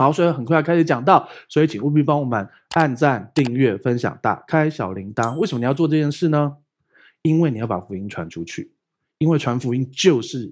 [0.00, 5.36] 好，所以很快要开始讲到，所以请务必帮我们按赞、订阅、分享、打开小铃铛。
[5.36, 6.56] 为什么你要做这件事呢？
[7.20, 8.72] 因为你要把福音传出去，
[9.18, 10.50] 因为传福音就是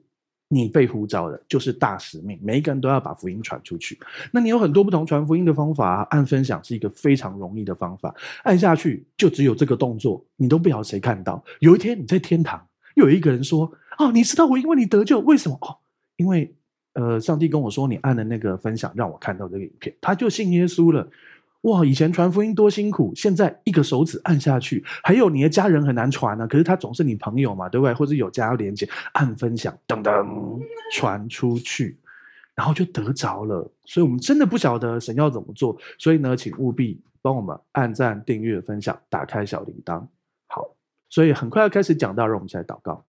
[0.48, 2.38] 你被呼召的，就是大使命。
[2.42, 3.98] 每一个人都要把福音传出去。
[4.30, 11.42] 那你有很多不同传福音的方法，按分享是一个非常容易的方法，按下去就只有这个动作，你都不晓得谁看到。
[11.60, 12.62] 有一天你在天堂，
[12.96, 15.56] 有一个人说：“哦，你知道我因为你得救，为什么？
[15.62, 15.78] 哦，
[16.16, 16.54] 因为。”
[16.98, 21.08] 呃，上帝跟我说，你按了那个分享，让我看到这个影片，他就信耶稣了。
[21.60, 27.94] 哇，以前传福音多辛苦，现在一个手指按下去，还有你的家人很难传呢、可是他总是你朋友嘛，对不对？
[27.94, 30.60] 或者有家要连接，按分享，噔噔
[30.92, 31.96] 传出去，
[32.56, 33.70] 然后就得着了。
[33.84, 40.04] 所以我们真的不晓得神要怎么做，所以呢，请务必帮我们按赞、订阅、分享，打开小铃铛。
[40.48, 40.64] 好，
[41.08, 43.04] 所以很快要开始讲到，让我们一起来祷告。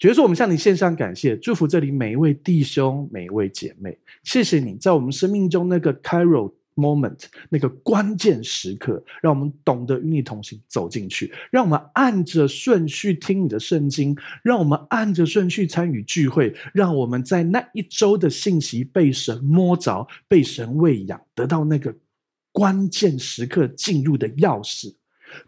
[0.00, 3.98] 觉得说，我们向你献上感谢，祝福这里每一位弟兄、每一位姐妹。
[4.24, 21.94] 谢谢你在我们生命中那个 Cairo moment 那个关键时刻，让我们懂得与你同行走进去，让我们按着顺序听你的圣经，让我们按着顺序参与聚会，让我们在那一周的信息被神摸着、被神喂养，得到那个
[22.52, 24.94] 关键时刻进入的钥匙。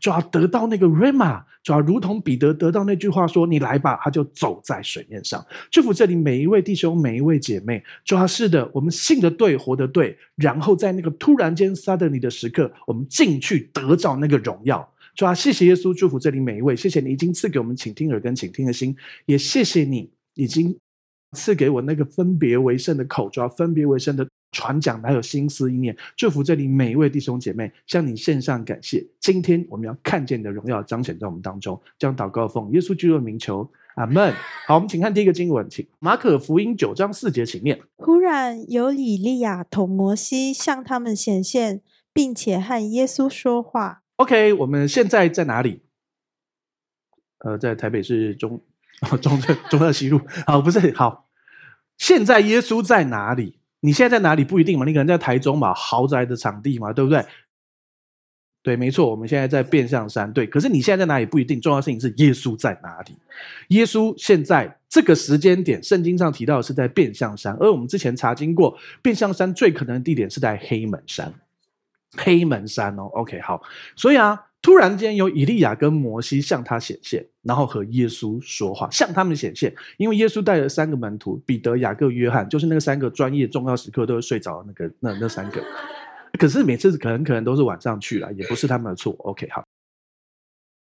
[0.00, 5.44] 就要得到那个 Rhema，就要如同彼得得到那句话说：“你来吧。”他就走在水面上。
[5.70, 7.82] 祝福这里每一位弟兄、每一位姐妹。
[8.04, 10.16] 主要是的，我们信的对，活的对。
[10.36, 14.88] 然后在那个突然间 suddenly 的时刻，我们进去得着那个荣耀。
[15.14, 16.74] 主要谢谢耶稣，祝福这里每一位。
[16.74, 18.96] 谢谢你已经赐给我们倾听耳跟倾听的心，
[19.26, 20.76] 也谢谢你已经
[21.32, 24.26] 赐给我那个分别为圣的口，主要分别为圣的。
[24.52, 29.04] 传讲哪有心思意念，祝福这里每一位弟兄姐妹，向你献上感谢。
[29.18, 34.32] 今天我们要看见你的荣耀彰显在我们当中，将祷告奉耶稣基督的名求，阿门。
[34.66, 37.80] 好，我们请看第一个经文，请马可福音九章四节，请念。
[37.96, 41.80] 忽然有以利亚同摩西向他们显现，
[42.12, 44.02] 并且和耶稣说话。
[44.16, 45.80] OK，我们现在在哪里？
[47.38, 48.60] 呃，在台北市中
[49.22, 50.20] 中正中正西路。
[50.46, 51.30] 好，不是好。
[51.96, 53.58] 现在耶稣在哪里？
[53.84, 54.86] 你现在在哪里不一定嘛？
[54.86, 57.24] 你可能在台中嘛，豪宅的场地嘛，对不对？
[58.62, 60.32] 对，没错，我们现在在变相山。
[60.32, 61.60] 对，可是你现在在哪里不一定。
[61.60, 63.16] 重要事情是耶稣在哪里？
[63.70, 71.34] 耶稣现在这个时间点，圣经上提到的是在变相山，而我们之前查经过，变相山最可能的地点是在黑门山。
[72.16, 73.60] 黑门山哦，OK，好，
[73.96, 74.46] 所以啊。
[74.62, 79.74] 突然间，有以利亚跟摩西向他显现，然后和耶稣说话，向他们显现。
[79.96, 85.60] 因为耶稣带了三个门徒，彼得、雅各、约翰，就是那三个专业重要时刻都会睡着的那个那那三个。
[86.38, 89.12] 可是每次可能可能都是晚上去了，也不是他们的错。
[89.18, 89.64] OK，好。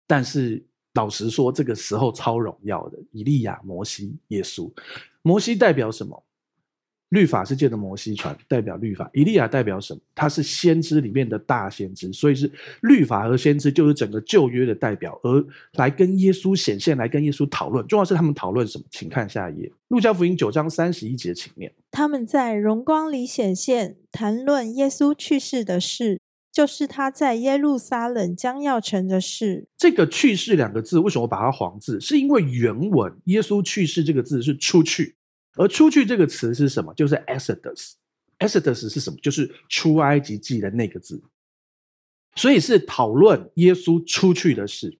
[0.06, 0.62] 但是
[0.96, 4.70] 老实说，这个时候超荣耀的，以利亚、摩西、耶稣。
[5.22, 6.22] 摩西代表什么？
[7.14, 9.08] 律法是借的摩西传，代表律法。
[9.14, 10.00] 以利亚代表什么？
[10.16, 12.52] 他是先知里面的大先知，所以是
[12.82, 17.86] 律法和先知就是整个旧约的代表，而来跟耶稣显现，来跟耶稣讨论。
[17.86, 18.84] 重要是他们讨论什么？
[18.90, 21.72] 请看下一页，路加福音九章三十一节，请念。
[21.92, 26.20] 他们在荣光里显现，谈论耶稣去世的事，
[26.52, 29.68] 就是他在耶路撒冷将要成的事。
[29.78, 32.02] 这个“去世”两个字，为什么我把它黄字？
[32.02, 35.16] 是因为原文“耶稣去世”这个字是出去。
[35.56, 36.94] 而出去这个词是什么？
[36.94, 39.18] 就是 Exodus，Exodus 是什么？
[39.22, 41.22] 就是出埃及记的那个字，
[42.36, 44.98] 所以是讨论耶稣出去的事。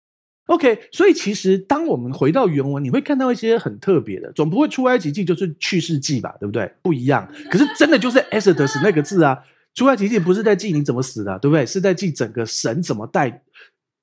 [0.48, 6.36] OK，所以其实当我们回到原文，你会看到一些很特别的，总不会出埃及记就是去世记吧？
[6.40, 6.70] 对不对？
[6.82, 7.26] 不一样。
[7.50, 9.42] 可是真的就是 Exodus 那个字啊，
[9.74, 11.66] 出埃及记不是在记你怎么死的，对不对？
[11.66, 13.42] 是在记整个神怎么带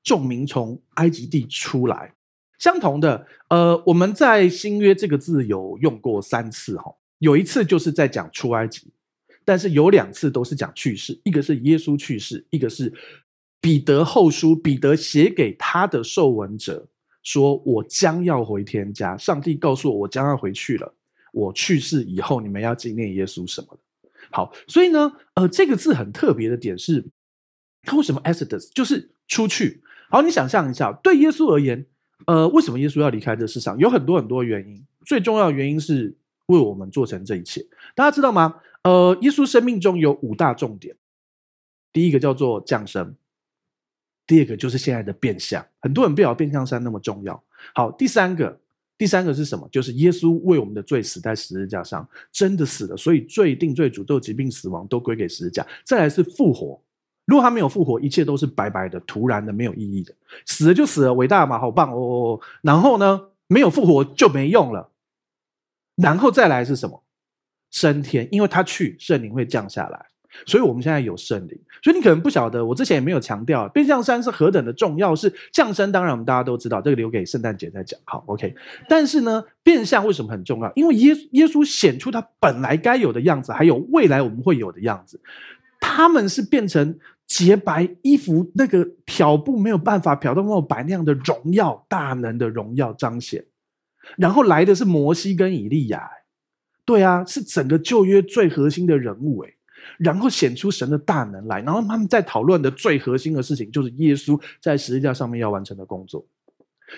[0.02, 2.14] 众民从埃及地出来。
[2.60, 8.92] 相同的，呃，我们在新约这个字有用过三次哈，有一次就是在讲出埃及，
[9.46, 12.92] 但是有两次都是讲去世，一个是耶稣去世，一个是
[13.62, 16.86] 彼得后书，彼得写给他的受闻者
[17.22, 20.94] 说：“我将要回天家，上帝告诉我我将要回去了，
[21.32, 27.02] 我去世以后你们要纪念耶稣什么的。”好，所以呢，呃，这个字很特别的点是，
[27.84, 29.82] 它为什么 Exodus 就是出去？
[30.10, 31.86] 好，你想象一下，对耶稣而言。
[32.26, 33.78] 呃，为什么耶稣要离开这世上？
[33.78, 36.14] 有很多很多原因，最重要的原因是
[36.46, 37.64] 为我们做成这一切。
[37.94, 38.56] 大家知道吗？
[38.82, 40.94] 呃，耶稣生命中有五大重点，
[41.92, 43.14] 第一个叫做降生，
[44.26, 45.64] 第二个就是现在的变相。
[45.80, 47.42] 很多人不晓得变相山那么重要。
[47.74, 48.58] 好，第三个，
[48.96, 49.68] 第三个是什么？
[49.70, 55.66] 就是耶稣为我们的罪死在十字架上，真的死了，所以罪定罪诅咒疾病死亡都归给十字架。
[55.84, 56.80] 再来是复活。
[57.30, 60.12] 如果他没有复活，一切都是白白的、突然的、没有意义的。
[60.44, 61.94] 死了就死了，伟大嘛，好棒哦！
[61.94, 64.90] 哦,哦然后呢，没有复活就没用了。
[65.94, 67.02] 然后再来是什么？
[67.70, 70.06] 升天，因为他去，圣灵会降下来。
[70.46, 75.14] 所以我们现在有圣灵，所以你可能不晓得，我之前也没有强调变相山是何等的重要。
[75.14, 77.98] 是降生，当然我们大家都知道，这个留给圣诞节再讲。
[78.04, 78.54] 好，OK。
[78.88, 80.72] 但是呢，变相为什么很重要？
[80.74, 85.20] 因为耶耶稣显出他本来该有的样子，还有未来我们会有的样子。
[85.80, 86.98] 他们是变成
[87.30, 93.46] 洁白衣服，那个漂布没有办法漂到那么白那样的荣耀、大能的荣耀彰显。
[94.16, 96.10] 然后来的是摩西跟以利亚，
[96.84, 99.54] 对啊，是整个旧约最核心的人物诶。
[99.96, 106.26] 然后显出神的大能来，然后他们在讨论的最核心的事情，就是耶稣在十字架上面要完成的工作。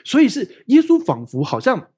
[0.02, 1.90] 所以是耶稣仿佛好像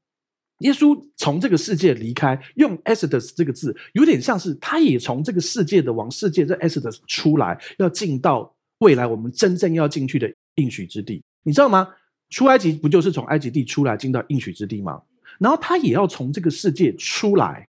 [0.64, 11.22] 耶稣从这个世界离开，用 Exodus 这个字，有点像是他也从这个世界的往世界这 Exodus 出来，要进到未来我们真正要进去的应许之地。
[11.42, 11.88] 你知道吗？
[12.30, 15.00] 出埃及不就是从埃及地出来进到应许之地吗？
[15.38, 17.66] 然后他也要从这个世界出来。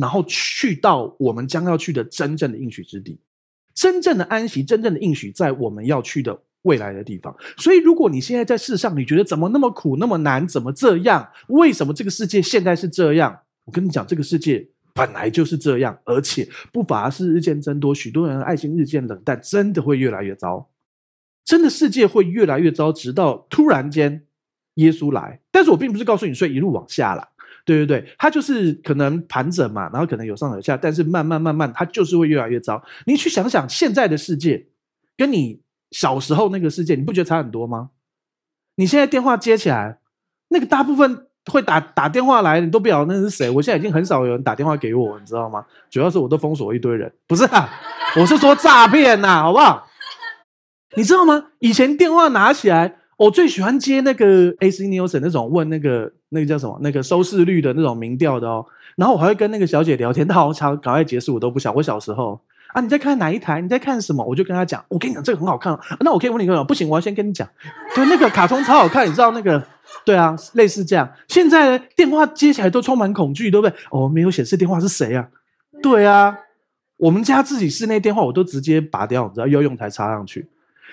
[0.00, 3.18] 然后去到我们将要去的真正的应许之地，
[3.74, 7.34] 真正的安息，真正的应许在我们要去的未来的地方。
[7.56, 11.28] 所以，如果你现在在世上，你觉得怎么那么苦，那么难，怎么这样？
[11.48, 13.40] 为什么这个世界现在是这样？
[13.64, 20.68] 我跟你讲，这个世界本来就是这样，而且不法是日渐增多，许多人爱心日渐冷淡，真的会越来越糟。
[21.44, 24.26] 真的世界会越来越糟，直到突然间
[24.74, 25.40] 耶稣来。
[25.50, 27.26] 但是我并不是告诉你说一路往下了。
[27.64, 32.82] 对对对，它就是可能盘整嘛，然后可能有上有下，但是慢慢慢慢，它就是会越来越糟。
[33.06, 34.66] 你去想想现在的世界，
[35.16, 37.90] 跟你小时候那个世界，你不觉得差很多吗？
[38.76, 39.98] 你现在电话接起来，
[40.48, 43.48] 那个大部分会打打电话来，你都不晓得那是谁。
[43.50, 45.64] 我现在已经很少有人打电话给我，你知道吗？
[45.90, 47.68] 主要是我都封锁一堆人，不是啊，
[48.16, 49.86] 我是说诈骗呐，好不好？
[50.96, 51.46] 你知道吗？
[51.58, 52.96] 以前电话拿起来。
[53.18, 58.64] 我最喜欢接那个 AC Nielsen 那种问那个那个叫什么那个收视率的那种民调的哦，
[58.94, 61.74] 然后我还会跟那个小姐聊天，她好长，赶快结束我都不想。
[61.74, 62.40] 我小时候
[62.72, 63.60] 啊，你在看哪一台？
[63.60, 64.24] 你在看什么？
[64.24, 66.64] 我就跟他讲，我跟你讲这个很好看，啊，那我可以问你个什么？
[66.64, 67.48] 不行，我要先跟你讲，
[67.94, 69.62] 对，那个卡通超好看，你知道那个？
[70.04, 71.10] 对啊，类似这样。
[71.28, 73.76] 现在呢，电话接起来都充满恐惧，对不对？
[73.90, 75.28] 哦，没有显示电话是谁啊？
[75.82, 76.36] 对啊，
[76.96, 80.48] 我们家自己室内电话我都直接拔掉，你知道，要用台插上去，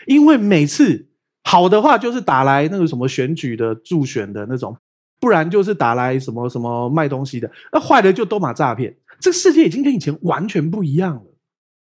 [0.06, 1.08] 因为每次。
[1.48, 4.76] 好的话就是打来那个什么选举的助选的那种，
[5.20, 7.48] 不然就是打来什么什么卖东西的。
[7.72, 8.92] 那坏的就都马诈骗。
[9.20, 11.22] 这个世界已经跟以前完全不一样了。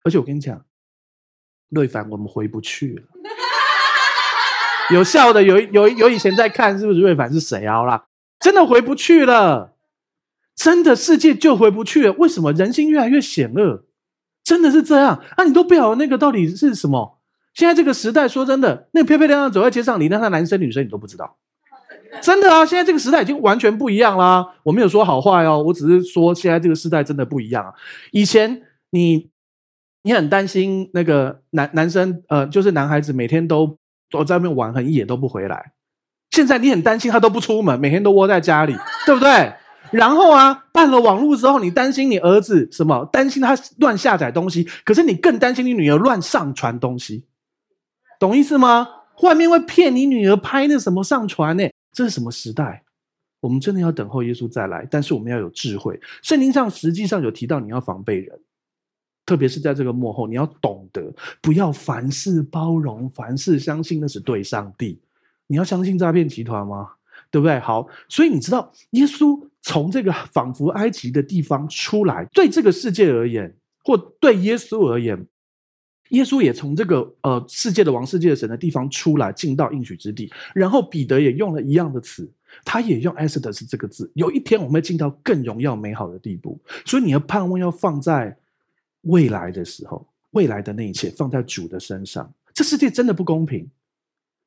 [0.04, 0.66] 而且我跟你讲，
[1.70, 3.04] 瑞凡，我们回不去了。
[4.92, 7.84] 有笑的，有有有以前在看，是不是瑞凡是谁啊？
[7.84, 8.06] 啦，
[8.40, 9.76] 真的回不去了，
[10.56, 12.14] 真的世界就回不去了。
[12.14, 12.52] 为什么？
[12.54, 13.86] 人心越来越险恶，
[14.44, 15.22] 真的是这样。
[15.36, 17.20] 啊、你都不晓得那个到底是什么？
[17.54, 21.38] 现在这个时代，说真的，那个漂漂亮亮走在街上，你让他男生女生你都不知道，
[22.22, 22.66] 真的啊！
[22.66, 24.56] 现在这个时代已经完全不一样啦。
[24.64, 27.74] 我没有说好坏哦，我只是说现在这个时代真的不一样啊。
[28.12, 29.30] 以前你
[30.02, 33.78] 你很担心那个男男生，呃，就是男孩子每天都
[34.10, 35.74] 都在外面玩，很野都不回来。
[36.32, 38.76] 现在你很担心他都不出门，每天都窝在家里，
[39.06, 39.54] 对不对？
[39.92, 43.04] 然后啊，办了网络之后，你担心你儿子什么？
[43.12, 47.26] 担心他乱下载东西，可是你更担心你女儿乱上传东西。
[48.20, 48.88] 懂意思吗？
[49.24, 51.68] 外面会骗你女儿拍那什么上传呢？
[51.92, 52.84] 这是什么时代？
[53.42, 56.00] 我们真的要等候耶稣再来，但是我们要有智慧。
[56.22, 58.40] 圣经上实际上有提到，你要防备人，
[59.30, 65.00] 特别是在这个幕后，你要懂得不要凡事包容，凡事相信，那是对上帝。
[65.46, 66.90] 你要相信诈骗集团吗？
[67.30, 67.60] 对不对？
[67.60, 75.28] 好，所以你知道，耶稣从这个仿佛埃及的地方出来，对这个世界而言，或对耶稣而言。
[76.10, 80.28] 耶稣也从这个呃世界的王、世界的神的地方出来，进到应许之地。
[80.56, 82.28] 然后彼得也用了一样的词，
[82.66, 84.12] 他也用 “Exodus” 这个字。
[84.16, 86.60] 有一天我们会进到更荣耀美好的地步。
[86.84, 88.36] 所以你的盼望要放在
[89.02, 92.32] 未来的时候，未来的那一切放在主的身上。
[92.54, 93.70] 这世界真的不公平。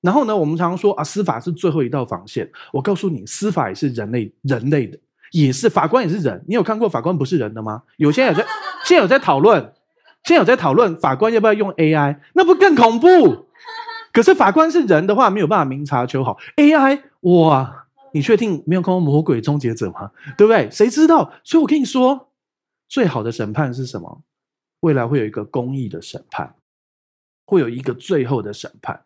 [0.00, 2.50] 然后呢，我们常说啊，司法是最后一道防线。
[2.72, 4.98] 我告诉你，司法也是人类人类的，
[5.30, 6.44] 也是法官也是人。
[6.46, 7.82] 你有看过法官不是人的吗？
[7.96, 8.44] 有些人在
[8.84, 9.72] 现在有在讨论。
[10.24, 13.46] 现在有在讨论法官要不要用 AI，那不更恐怖？
[14.12, 16.38] 可是法官是人的话，没有办法明察秋毫。
[16.56, 20.12] AI，哇，你确定没有看过《魔鬼终结者》吗？
[20.38, 20.70] 对不对？
[20.70, 21.32] 谁知道？
[21.42, 22.28] 所以我跟你说，
[22.88, 24.22] 最好的审判是什么？
[24.82, 26.54] 未来会有一个公义的审判，
[27.46, 29.02] 会有一个最后的审判。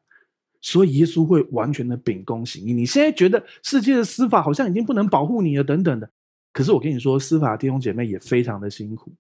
[0.60, 2.72] 所以耶稣会完全的秉公行义。
[2.72, 6.10] 你现在觉得世界的司法好像已经不能保护你了，等等的。
[6.52, 9.12] 可是我跟你说，司法弟兄姐妹也非常的辛苦。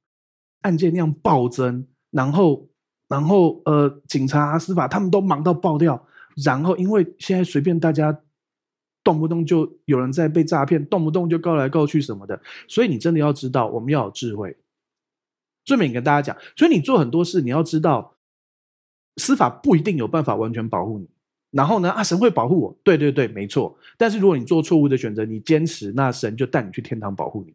[0.62, 2.66] 案件量暴增，然后，
[3.06, 6.04] 然后，呃，警察、司法他们都忙到爆掉。
[6.42, 8.18] 然后，因为现在随便大家
[9.04, 12.40] 动不动就有人在被诈骗，动不动就告来告去什么的。
[12.66, 14.56] 所以，你真的要知道，我们要有智慧，
[15.66, 18.14] 顺便跟大家讲，所以你做很多事，你要知道，
[19.16, 21.06] 司法不一定有办法完全保护你。
[21.50, 23.76] 然后呢，啊，神会保护我，对对对，没错。
[23.98, 27.52] 但是如果你做错误的选择，你坚持，那神就带你去天堂保护你，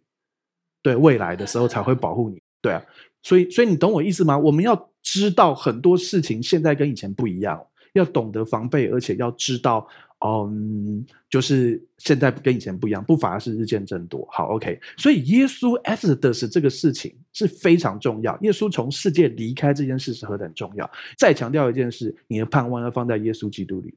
[0.81, 2.83] 对，未来的时候才会保护你，对啊。
[3.23, 4.37] 所以，所以你懂我意思吗？
[4.37, 7.63] 我们要知道很多事情现在跟以前不一样，
[7.93, 9.87] 要懂得防备，而且要知道。
[10.23, 14.27] 嗯，就是现在跟以前不一样，不法是日渐增多。
[14.29, 18.37] 好，OK，所以耶稣 Exodus 这个事情是非常重要。
[18.41, 20.87] 耶稣从世界离开这件事是何等重要。
[21.17, 23.95] 再强调一件事，你的盼望要放在耶稣基督里。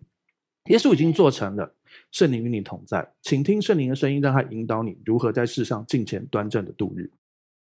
[0.71, 1.75] 耶稣已经做成了，
[2.11, 7.11] 圣灵与你同在，请听圣灵的声音，让他引导你如何在世上敬虔端正的度日。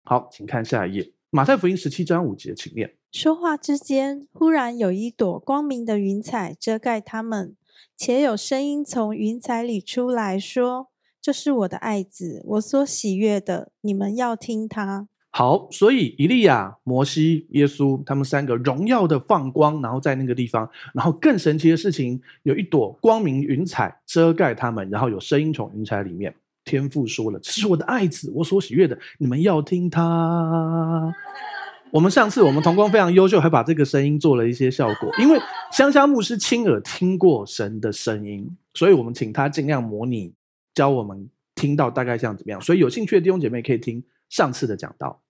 [0.05, 2.95] 好，请看下一页，马太福音十七章五节，请念。
[3.13, 7.55] 说话之间，忽然有一朵光明的云彩遮盖他们。
[7.99, 10.87] 且有声音从云彩里出来说
[11.21, 26.33] ：“这是我的爱子，我所喜悦的，你们要听他。”好，所以以利亚、摩西、耶稣他们三个荣耀的放光，然后在那个地方，然后更神奇的事情，有一朵光明云彩遮盖他们，然后有声音从云彩里面，
[26.65, 31.13] 天父说了：“这是我的爱子，我所喜悦的，你们要听他。”
[31.91, 35.11] 我们上次我们同工非常优秀，还把这个声音做了一些效果。
[35.19, 35.41] 因为
[35.73, 40.35] 香香牧师亲耳听过神的声音，所以我们请他尽量模拟，
[40.75, 42.61] 教我们听到大概像怎么样。
[42.61, 45.23] 所以有兴趣的弟兄姐妹可以听上次的讲道。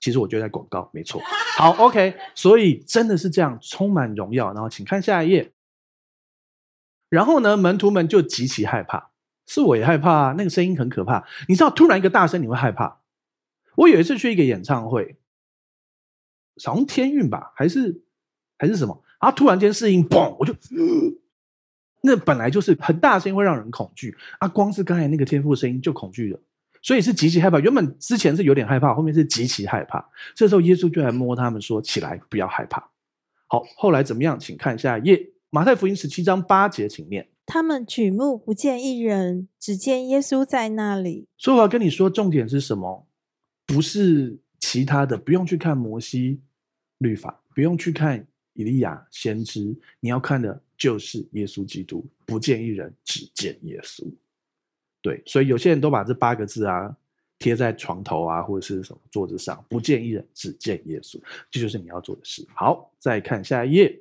[0.00, 1.20] 其实我觉得在广告，没错。
[1.56, 4.52] 好，OK，所以真的是这样，充满荣耀。
[4.52, 5.52] 然后请看下一页。
[7.08, 9.10] 然后呢，门徒们就极其害怕，
[9.46, 11.24] 是我也害怕啊，那个声音很可怕。
[11.46, 13.02] 你知道，突然一个大声，你会害怕。
[13.76, 15.16] 我有一次去一个演唱会。
[16.64, 18.02] 好像天运吧，还是
[18.58, 19.02] 还是什么？
[19.20, 20.52] 然后突然间声音嘣，我就，
[22.02, 24.48] 那本来就是很大声音，会让人恐惧啊。
[24.48, 26.40] 光是刚才那个天父声音就恐惧了，
[26.82, 27.60] 所以是极其害怕。
[27.60, 30.04] 原本之前是有点害怕，后面是极其害怕。
[30.34, 32.90] 这时候耶稣就来摸他们说：“起来，不要害怕。”
[33.46, 34.36] 好，后来怎么样？
[34.38, 37.28] 请看一下耶，马太福音十七章八节，请念。
[37.46, 41.28] 他们举目不见一人，只见耶稣在那里。
[41.38, 43.06] 所以我要跟你说，重点是什么？
[43.64, 44.41] 不是。
[44.62, 46.40] 其他的不用去看摩西
[46.98, 52.06] 律法，不用去看以利亚先知，你要看的就是耶稣基督。
[52.24, 54.08] 不见一人，只见耶稣。
[55.02, 56.96] 对，所以有些人都把这八个字啊
[57.40, 59.62] 贴在床头啊，或者是什么桌子上。
[59.68, 62.46] 不见一人，只见耶稣，这就是你要做的事。
[62.54, 64.00] 好，再看下一页。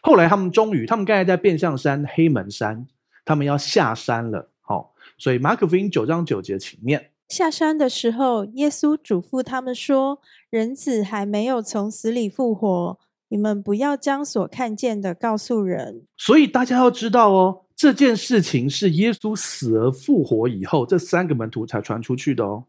[0.00, 2.88] 后来他们终于，他们刚才在变相山黑门山，
[3.26, 4.50] 他们要下山了。
[4.62, 7.10] 好，所以马可福音九章九节，请念。
[7.28, 22.64] 下山的时候，耶稣嘱咐他们说：“人子还没有从死里复活，你们不要将所看见的告诉人。”所以大家要知道哦，这件事情是耶稣死而复活以后，这三个门徒才传出去的哦。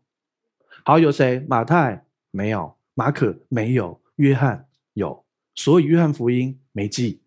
[0.83, 1.45] 好，有谁？
[1.47, 5.23] 马太没有，马可没有，约翰有，
[5.53, 7.21] 所以约翰福音没记。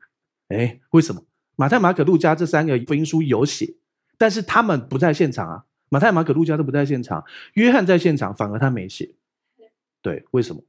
[0.49, 1.23] 诶，为什么？
[1.55, 3.77] 马太、马可、路加这三个福音书有写，
[4.19, 5.65] 但是他们不在现场啊。
[5.91, 9.11] 马太、马可、路加都不在现场，约翰在现场，反而他没写。
[10.01, 10.63] 对，为什么？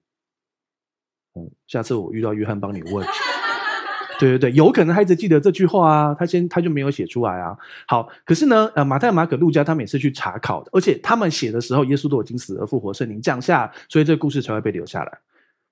[1.35, 3.07] 嗯，下次我遇到约翰，帮你问。
[4.19, 7.55] 对对对，有可能他一直记得这句话啊，他先他就没有写出来啊。
[7.87, 15.19] 好，可是呢，呃，马太、马可、路加他们也是去查考的，而且他们写的时候，耶稣都已经死而复活，圣灵降下，所以这个故事才会被留下来。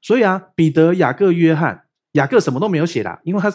[0.01, 3.51] 所以啊，彼得、雅各、约翰，雅各什么都没有写啦，因为他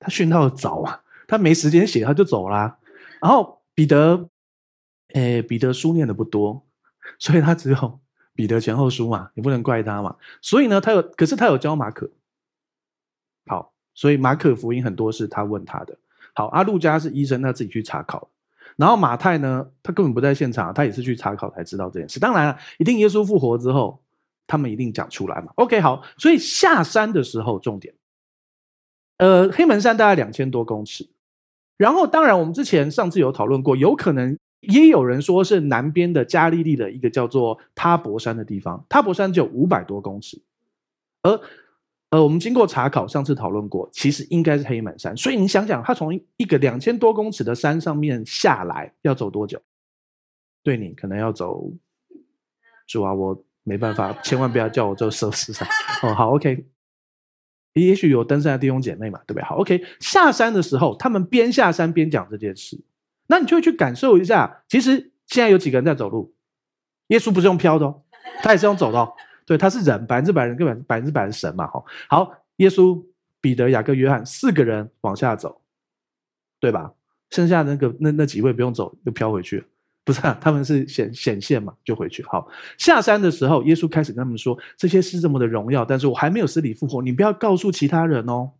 [0.00, 2.78] 他殉道早啊，他没时间写，他就走啦。
[3.20, 4.30] 然后彼得。
[5.16, 6.62] 诶，彼得书念的不多，
[7.18, 8.00] 所以他只有
[8.34, 10.14] 彼得前后书嘛，你不能怪他嘛。
[10.42, 12.10] 所以呢，他有，可是他有教马可。
[13.46, 15.96] 好，所以马可福音很多是他问他的。
[16.34, 18.28] 好，阿路加是医生，他自己去查考。
[18.76, 22.20] 然后马太呢，他根本不在现场，他也是去查考才知道这件事。
[22.20, 24.02] 当然了，一定耶稣复活之后，
[24.46, 25.50] 他们一定讲出来嘛。
[25.54, 27.94] OK，好，所以下山的时候，重点，
[29.16, 31.08] 呃，黑门山大概两千多公尺。
[31.78, 34.38] 然后，当然我们之前上次有讨论过，有可能。
[34.60, 40.40] 也有人说是南边的加利利的一个叫做他博山的地方，他博山只有五百多公尺，
[41.22, 41.40] 而
[42.10, 45.16] 呃，我们经过查考，上次讨论过，其实应该是黑满山。
[45.16, 49.60] 所以你想想，他从一个两千多公尺的山上面下来要走多久？
[50.62, 51.72] 对你可能要走，
[52.86, 55.66] 主啊，我没办法， 千万不要叫我做设施上。
[56.02, 56.64] 哦，好，OK。
[57.74, 59.42] 也许有登山的弟兄姐妹嘛，对不对？
[59.42, 59.84] 好，OK。
[60.00, 62.80] 下山的时候，他们边下山边讲这件事。
[63.26, 66.34] 那你就会去感受一下，其实现在有几个人在走路？
[67.08, 68.02] 耶稣不是用飘的哦，
[68.42, 69.12] 他也是用走的哦。
[69.44, 71.68] 对，他是人，百分之百人，根本百分之百的神嘛。
[71.68, 73.00] 好，好，耶稣、
[73.40, 75.60] 彼得、雅各、约翰四个人往下走，
[76.58, 76.92] 对吧？
[77.30, 79.64] 剩下那个那那几位不用走，就飘回去。
[80.04, 82.22] 不是啊，他们是显显现嘛，就回去。
[82.24, 88.52] 好，下山的时候，耶稣开始跟他们说：“这些是这么的荣耀，但是我还没有死里复活，你不要告诉其他人哦。”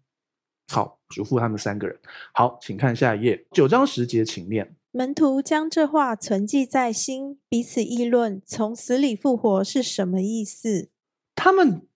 [0.73, 1.99] 好，嘱咐他们三个人。
[2.33, 4.77] 好，请看下一页，九章十节，请念。
[4.93, 10.89] 门徒将这话存记在心，彼此议论：从死里复活是什么意思？
[11.35, 11.87] 他们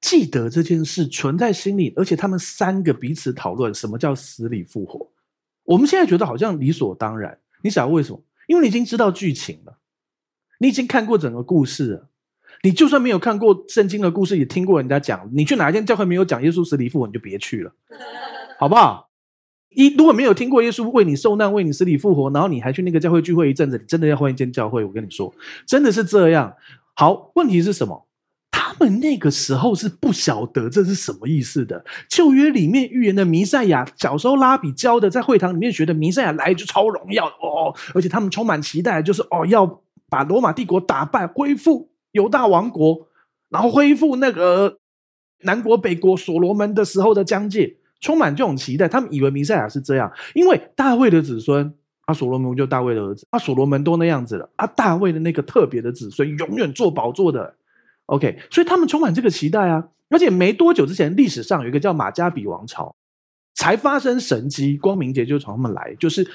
[0.00, 5.12] 记得这件事存在心里，而且他们三个彼此讨论什么叫死里复活。
[5.62, 7.38] 我们现在觉得好像理所当然。
[7.62, 8.22] 你想为什么？
[8.48, 9.78] 因为你已经知道剧情了，
[10.58, 12.10] 你已经看过整个故事了。
[12.62, 15.30] 你就算没有看过圣经的故事，也听过人家讲。
[15.32, 17.72] 你去哪一间教会没有讲耶稣死里复活，你就别去了，
[18.64, 19.10] 好不好？
[19.68, 24.82] 一如果没有听过耶稣为你受难、为你死里复活，然后你还去那个教会聚会一阵子，你真的要换一间教会。
[24.82, 25.30] 我跟你说，
[25.66, 26.54] 真的是这样。
[26.94, 28.06] 好，问题是什么？
[28.50, 31.84] 他们那个时候是不晓得这是什么意思的。
[32.08, 43.08] 旧约里面预言的弥赛亚，小时候拉比教的，在会堂里面学的弥赛亚来就超荣耀哦，而且他们充满期待，就是哦要把罗马帝国打败，恢复犹大王国，
[43.50, 44.78] 然后恢复那个
[45.42, 48.86] 南国北国所罗门的时候的疆界，充满这种期待。
[48.86, 51.72] 他们以为弥赛亚是这样，因为大卫的子孙，
[52.04, 57.54] 啊所罗门就大卫的儿子，啊所罗门都那样子了，啊大卫的那个特别的子孙，永远坐宝座的。
[58.06, 62.94] OK，所以他们充满这个期待啊，而且没多久之前，历史上有一个叫马加比王朝，
[63.54, 66.28] 才发生神迹，光明节就从他们来，就是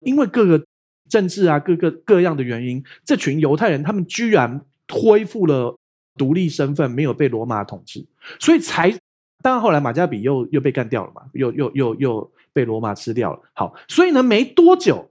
[0.00, 0.62] 因为各个
[1.08, 4.60] 政治啊、各个各样的原因，这群犹太人他们居然
[4.92, 5.74] 恢复了
[6.18, 8.04] 独立身份，没有被罗马统治，
[8.38, 8.94] 所以才，
[9.42, 13.42] 当然后来马加比又又被干掉了嘛，又又又又被罗马吃掉了。
[13.54, 15.10] 好，所以呢，没多久，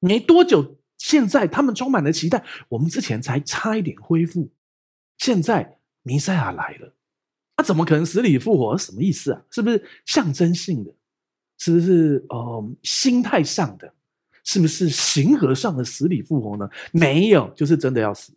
[0.00, 4.50] 没多久，现在他们充满了期待，我们之前才差一点恢复。
[5.18, 6.94] 现在弥赛亚来了，
[7.56, 8.76] 他、怎么可能死里复活？
[8.76, 9.42] 什么意思啊？
[9.50, 10.92] 是不是象征性的？
[11.58, 13.94] 是不是呃心态上的？
[14.42, 16.68] 是不是形而上的死里复活呢？
[16.90, 18.32] 没有，就是真的要死，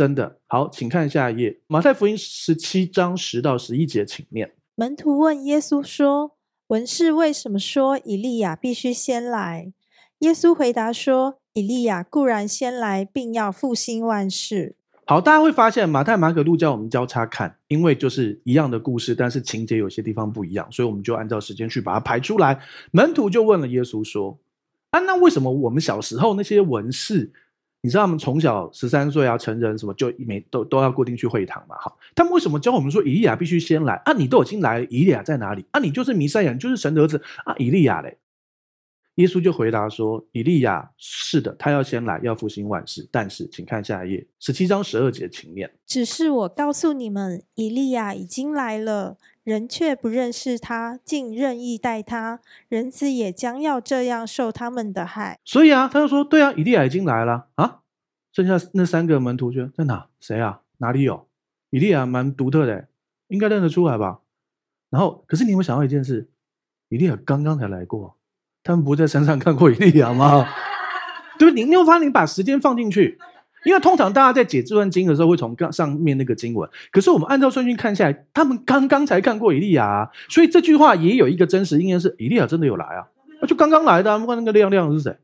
[0.00, 0.38] 真的。
[0.46, 4.54] 好，请看下一页，马太福音十七章十到十一节，请念。
[4.74, 6.38] 门徒问耶稣说
[6.68, 9.74] ：“文士为什么说以利亚必须先来？”
[10.20, 22.58] 耶稣回答说：“以利亚固然先来，并要复兴万事。”好，大家会发现马太、马可、路加我们交叉看，因为就是一样的故事，但是情节有些地方不一样，所以我们就按照时间去把它排出来。
[22.92, 24.38] 门徒就问了耶稣说
[24.92, 27.30] ：“啊，那为什么我们小时候那些文士，
[27.82, 31.76] 你知道他们从小十三岁啊成人什么就每都都要固定去会堂嘛？
[31.80, 33.94] 好，他们为什么教我们说以利亚必须先来？
[34.04, 35.64] 啊，你都已经来了，以利亚在哪里？
[35.70, 38.18] 啊，你就是弥赛亚，你就是神的儿子啊，以利亚嘞？”
[39.20, 43.06] 耶稣就回答说：“以利亚是的，他要先来，要复兴万事。
[43.12, 45.70] 但是，请看下一页，十七章十二节，请念。
[45.86, 52.40] 只是我告诉你们，以利亚已经来了，人却不认识他，竟任意待他。
[52.68, 55.38] 人子也将要这样受他们的害。
[55.44, 57.80] 所以啊，他就说：对啊，以利亚已经来了啊。
[58.32, 60.08] 剩下那三个门徒说：在哪？
[60.18, 60.62] 谁啊？
[60.78, 61.28] 哪里有？
[61.70, 62.88] 以利亚蛮独特的，
[63.28, 64.20] 应该认得出来吧？
[64.88, 66.28] 然后，可是你有没有想到一件事？
[66.88, 68.16] 以利亚刚刚才来过。”
[68.62, 70.46] 他们不在山上看过以利亚吗？
[71.38, 73.18] 对，你又发现你把时间放进去，
[73.64, 83.06] 因为通常大家在解这段经的时候会从上面那个经文，可是我们按照顺序看下来，他们刚刚才看过以利亚，所以这句话也有一个真实应验是以利亚真的有来啊，
[83.48, 85.16] 就刚刚来的，不管那个亮亮是谁，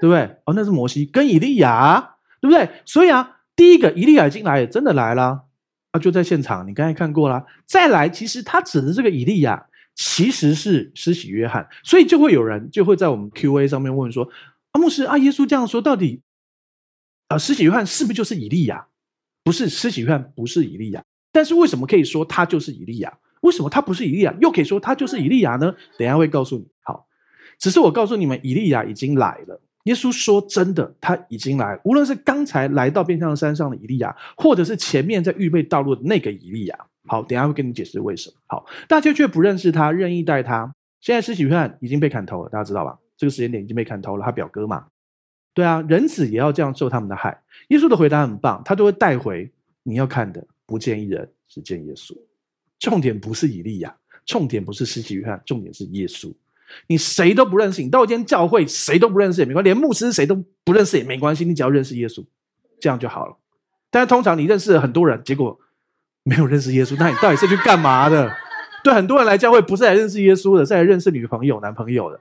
[0.00, 0.22] 对不对？
[0.46, 2.70] 哦，那是摩西跟以利亚，对不对？
[2.86, 5.42] 所以啊，第一个以利亚已经来，真的来了，
[5.92, 7.44] 啊，就在现场，你刚才看过了。
[7.66, 9.66] 再来，其实他指的这个以利亚。
[10.00, 14.30] 其实是施洗约翰，所以就会有人就会在我们 Q&A 上面问说
[14.70, 16.22] ：“阿牧师，啊，耶稣这样说，到底
[17.26, 18.86] 啊，施洗约翰是不是就是以利亚？
[19.42, 23.12] 不是，施洗约翰不是以利亚，但是为什么可以说他就是以利亚？
[23.40, 25.74] 为什么他不是以利亚，又可以说他就是以利亚呢？
[25.98, 26.68] 等下会告诉你。
[26.84, 27.08] 好，
[27.58, 29.60] 只是我告诉你们，以利亚已经来了。
[29.84, 36.78] 耶稣说真的，他已经来，无论是刚才来到变相山上的以利亚，或者是前面在预备道路的那个以利亚。”
[37.08, 38.36] 好，等下会跟你解释为什么。
[38.46, 40.72] 好，大家却不认识他，任意待他。
[41.00, 42.98] 现在施洗约翰已经被砍头了，大家知道吧？
[43.16, 44.86] 这个时间点已经被砍头了，他表哥嘛。
[45.54, 47.42] 对啊，人子也要这样受他们的害。
[47.68, 49.50] 耶稣的回答很棒，他都会带回
[49.82, 52.16] 你要看的，不见一人，只见耶稣。
[52.78, 56.32] 重点不是以利亚，重点不是施洗约翰，重点是耶稣。
[56.86, 62.24] 你谁都不认识，你到一间教会谁都不认识也没关系，连牧师谁都不认识也没关系，你只要认识耶稣，
[62.78, 63.36] 这样就好了。
[63.90, 65.58] 但是通常你认识了很多人，结果。
[66.28, 68.30] 没有认识耶稣，那你到底是去干嘛的？
[68.84, 72.20] 对很多人来教会，不是来认识耶稣的，是来认识女朋友、男朋友的。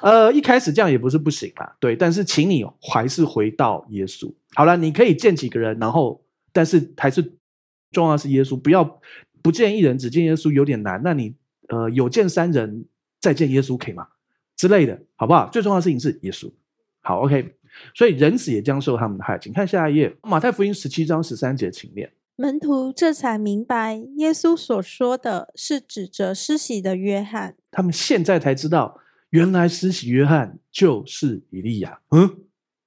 [0.00, 1.96] 呃，一开始这样也不是不行啦，对。
[1.96, 4.32] 但是，请你还是回到耶稣。
[4.54, 7.32] 好了，你可以见几个人，然后，但是还是
[7.90, 9.00] 重要是耶稣，不要
[9.42, 11.00] 不见一人，只见耶稣，有点难。
[11.02, 11.34] 那你
[11.68, 12.84] 呃，有见三人，
[13.20, 14.06] 再见耶稣，可以吗？
[14.56, 15.48] 之类的，好不好？
[15.52, 16.50] 最重要的事情是耶稣。
[17.02, 17.56] 好，OK。
[17.94, 19.36] 所以人子也将受他们的害。
[19.38, 22.10] 请看下一页，马太福音十七章十三节，请念。
[22.36, 27.56] 门徒这才明白，耶稣所说的是指着施洗的约翰。
[27.70, 32.00] 他们现在才知道，原来施洗约翰就是以利亚。
[32.10, 32.28] 嗯，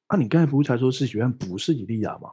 [0.08, 2.30] 啊，你刚才不是才说施洗约翰不是以利亚吗？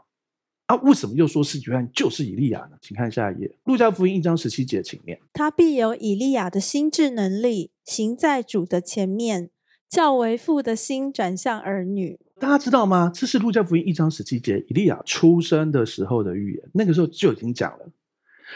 [0.66, 2.76] 啊，为什么又说施洗约翰就是以利亚呢？
[2.83, 5.18] 请看下一页，路加福音一章十七节，请念。
[5.33, 9.50] 他必有以利亚的心智能力，行在主的前面。
[9.88, 13.11] 叫为父的心转向儿女，大家知道吗？
[13.14, 16.68] 这是路加福音一章十七节，以利亚出生的时候的预言。
[16.75, 17.90] 那个时候就已经讲了。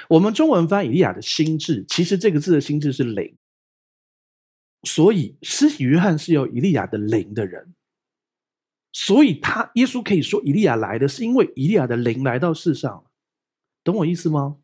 [0.07, 3.35] 我们中文翻以利亚的心智，其实这个字的心智是灵，
[4.83, 7.73] 所以施洗约翰是有以利亚的灵的人，
[8.93, 13.05] 所以他耶稣可以说以利亚来的是因为以利亚的灵来到世上，
[13.83, 14.59] 懂我意思吗？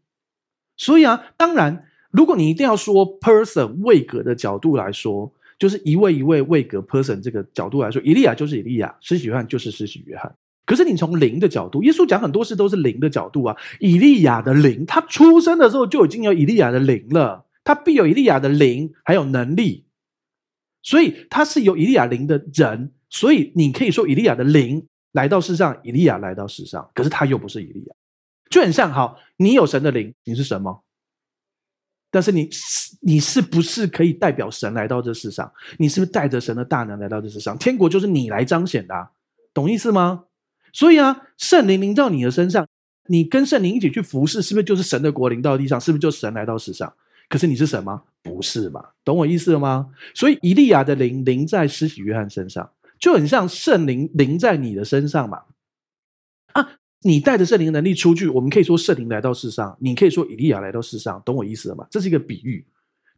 [0.76, 5.32] 所以啊，当然，如果你一定要说 person 位格的角度来说。
[5.58, 10.34] 就是一位一位位格 person 这个角度来说，以利亚就是以利亚，施洗约翰就是施洗约翰。
[10.64, 13.56] 可是你从灵的角度，耶稣讲很多事都是灵的角度啊。
[13.78, 19.86] 以利亚的灵，他出生的时候就已经有以利亚的灵了，他必有以利亚的灵，还有能力，
[20.82, 22.92] 所以他是有以利亚灵的人。
[23.08, 27.94] 所以你可以说以利亚的灵来到世上，以利亚来到世上，可是他又不是以利亚，
[28.50, 30.82] 就很像好，你有神的灵，你是什么？
[32.10, 32.48] 但是你
[33.02, 35.52] 你是不是可以代表神来到这世上？
[35.78, 37.56] 你是不是带着神的大能来到这世上？
[37.58, 39.08] 天国就是你来彰显的，
[39.52, 40.24] 懂意思吗？
[40.72, 42.66] 所以啊，圣灵临到你的身上，
[43.08, 45.80] 你跟圣灵一起去服侍，是不是就是神的国临到地上？
[45.80, 46.92] 是不是就神来到世上？
[47.28, 48.02] 可是你是神吗？
[48.22, 48.84] 不是嘛？
[49.04, 49.90] 懂我意思了吗？
[50.14, 55.42] 所以以利亚的灵临在施洗约翰身上，就很像圣灵临在你的身上嘛。
[56.52, 56.78] 啊。
[57.02, 61.86] 你带着圣灵能力出去，我们可以说圣灵来到世上，你可以说以利亚来到世上，懂我意思了吗？
[61.90, 62.66] 这是一个比喻，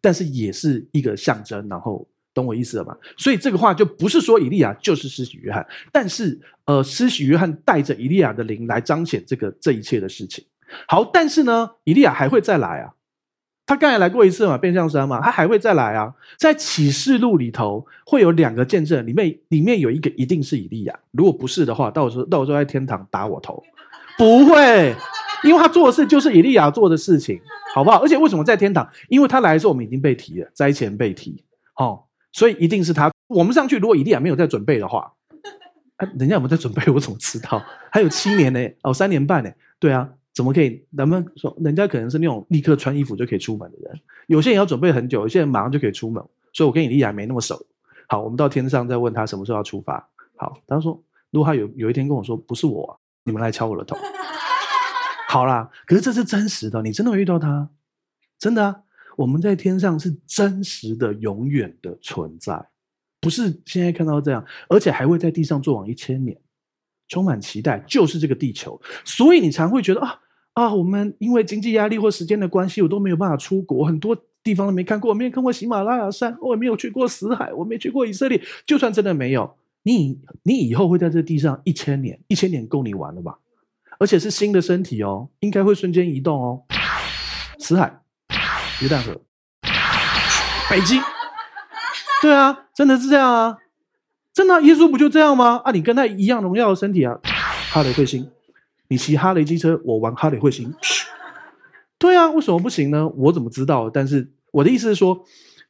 [0.00, 2.96] 但是也是一个象征，然后懂我意思了吗？
[3.16, 10.44] 所以这个话就不是说以利亚就是施洗约翰，但是呃，施洗约翰带着以利亚的灵来彰显这个这一切的事情。
[10.86, 12.92] 好，但是呢，以利亚还会再来啊，
[13.68, 16.12] 他刚才来过一次嘛，变相山嘛，他还会再来啊。
[16.38, 23.62] 在启示录里头会有两个见证，里面里面有一个一定是以利亚，如果不是的话，到时候到时候在天堂打我头。
[24.16, 24.96] 不会，
[25.44, 27.38] 因为他做的事就是以利亚做的事情，
[27.74, 28.02] 好不好？
[28.02, 28.88] 而且为什么在天堂？
[29.08, 31.44] 因为他来的时候我们已经被提了，灾前被提，
[31.76, 33.12] 哦，所以一定是他。
[33.28, 35.12] 我们上去，如果以利亚没有在准备的话，
[35.98, 36.90] 啊，人家有没有在准备？
[36.90, 37.62] 我怎么知道？
[37.92, 38.60] 还有七年呢？
[38.82, 39.50] 哦，三年半呢？
[39.78, 40.80] 对啊，怎么可以？
[40.96, 46.22] 咱们说，人家可能是那种立刻穿衣服就可以出门的人，有些人要准备很久，有些人马上就可以出门。
[46.52, 47.60] 所以我跟以利亚没那么熟。
[48.06, 50.08] 好，我们到天上再问他什么时候要出发。
[50.36, 52.96] 好，他说，如果他有有一天跟我说不是我啊。
[53.24, 53.96] 你们来敲我的头，
[55.28, 55.68] 好啦。
[55.86, 57.68] 可是这是真实的，你真的会遇到他，
[58.38, 58.80] 真的啊！
[59.16, 62.68] 我们在天上是真实的、永远的存在，
[63.20, 66.40] 不是现在看到这样，而且还会在地上作王一千年，
[67.08, 67.84] 充满期待。
[67.86, 70.18] 就是这个地球，所以你常会觉得啊
[70.58, 78.42] 啊，我们因为经济压力或时间的关系，我都没有办法出国，很多地方都没看过，我没有看过喜马拉雅山，我也没有去过死海，我没去过以色列。
[78.66, 79.54] 就算真的没有。
[79.84, 83.38] 你你以后会在这地上一千年，一千年够你玩了吧？
[84.00, 86.64] 而且是新的身体哦，应该会瞬间移动哦。
[87.60, 88.00] 死海、
[88.82, 89.20] 约旦河、
[90.68, 91.00] 北极，
[92.20, 93.58] 对啊，真的是这样啊，
[94.34, 95.60] 真的，耶稣不就这样吗？
[95.64, 98.28] 啊，你跟他一样荣耀的身体啊，哈雷彗星，
[98.88, 100.74] 你骑哈雷机车，我玩哈雷彗星，
[101.98, 103.08] 对啊，为什么不行呢？
[103.10, 103.88] 我怎么知道？
[103.88, 105.24] 但是我的意思是说，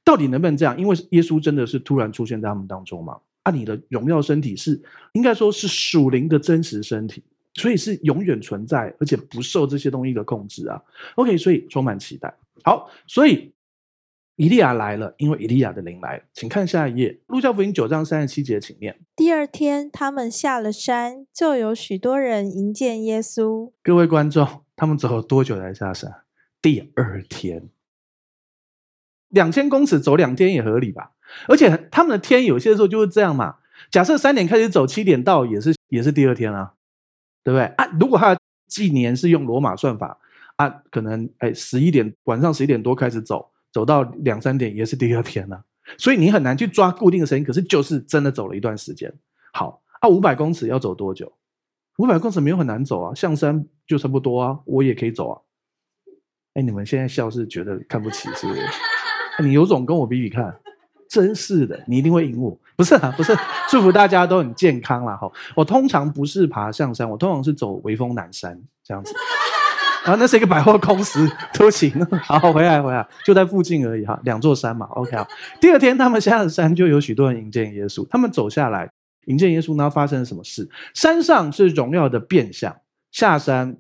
[0.04, 0.78] 到底能不能这样？
[0.78, 3.18] 因为耶稣真的是突然出现在他们当中嘛。
[3.44, 4.78] 啊、你的荣耀身体是
[5.14, 7.22] 应该说是属灵的真实身体，
[7.54, 10.78] 所以是永远存在，而且不受这些东西的控制啊。
[11.14, 12.34] OK，所以充满期待。
[12.62, 13.50] 好，所以
[14.38, 16.22] 以利亚来了，因为以利亚的灵来了。
[16.32, 18.96] 请看下一页，路加福音九章三十七节，请念。
[19.16, 23.72] 第二天，他们下了山，就有许多人迎见耶稣。
[23.82, 24.46] 各位观众，
[24.76, 26.22] 他们走了多久才下山？
[26.62, 27.68] 第二天，
[29.28, 31.14] 两千公尺走两天也合理吧？
[31.48, 33.56] 而且他们的天有些时候就是这样嘛。
[33.90, 36.74] 假设三点开始走，七点到也是也是第二天啊，
[37.42, 37.86] 对不对啊？
[37.98, 40.20] 如果他的纪年是用罗马算法
[40.54, 45.62] 啊，可能哎十一点晚上十一点多开始走，走到两三点也是第二天啊。
[45.96, 49.12] 所以你很难去抓固定的时间，可是就是真的走了一段时间。
[49.52, 51.32] 好啊，五百公尺要走多久？
[51.98, 55.40] 五百公尺没有很难走啊，象山就差不多啊，我也可以走啊。
[56.54, 58.60] 哎，你们现在笑是觉得看不起是不是？
[59.46, 60.58] 你有种跟我比比看。
[61.08, 62.58] 真是的，你一定会赢我。
[62.76, 63.32] 不是啊，不是，
[63.70, 65.16] 祝福大家都很健康啦。
[65.16, 65.30] 哈。
[65.54, 69.14] 我通常不是爬象山，我通常是走微风南山这样子。
[70.08, 71.92] 啊，那是一个百货公司， 都行。
[72.24, 74.86] 好，回来回来，就在附近而已哈，两座山嘛。
[74.92, 75.28] OK 啊。
[75.60, 78.06] 第二天他们下了山，就有许多人迎接耶稣。
[78.08, 78.90] 他们走下来，
[79.26, 80.66] 迎接耶稣，然后发生了什么事？
[80.94, 82.74] 山上是荣耀的变相，
[83.12, 83.76] 下山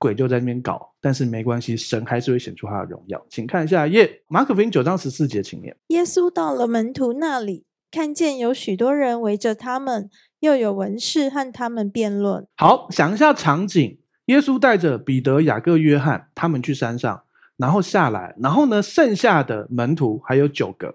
[0.00, 3.24] 鬼就在那边搞，但是没关系，神还是会显出他的荣耀。
[3.30, 5.76] 请看下一页，马可福音九章十四节，请念。
[5.88, 10.10] 耶稣到了门徒那里，看见有许多人围着他们，
[10.40, 12.46] 又有文士和他们辩论。
[12.56, 13.97] 好，想一下场景，
[14.28, 17.22] 耶稣带着彼得、雅各、约翰他们去山上，
[17.58, 20.94] 然后下来，然后呢，剩下的门徒还有九个。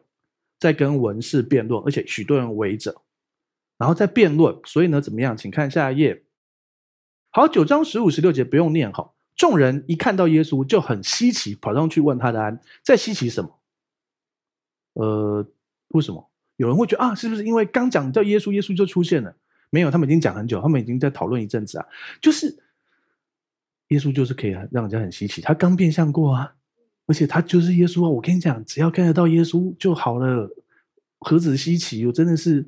[0.60, 3.02] 在跟文士辩论，而且许多人围着，
[3.78, 4.58] 然后在辩论。
[4.64, 5.36] 所以呢，怎么样？
[5.36, 6.24] 请看下一页。
[7.32, 9.12] 好，九章十五、十六节不用念哈。
[9.36, 13.60] 众人一看到耶稣就很稀奇，跑上去问他的安，在稀奇什么？
[14.94, 15.46] 呃，
[15.90, 16.30] 为什么？
[16.56, 19.36] 有人会觉得啊，是不是因为刚讲到耶稣，耶稣就出现了？
[19.70, 21.86] 没有，他们已经讲很久，他们已经在讨论一阵子啊。
[22.22, 22.63] 就是
[23.94, 26.54] 耶稣就是可以让人家很稀奇，他刚变相过啊。
[27.06, 28.10] 而且他就是耶稣啊！
[28.10, 30.50] 我跟你讲，只要看得到耶稣就好了，
[31.20, 32.06] 何止稀奇？
[32.06, 32.66] 我真的是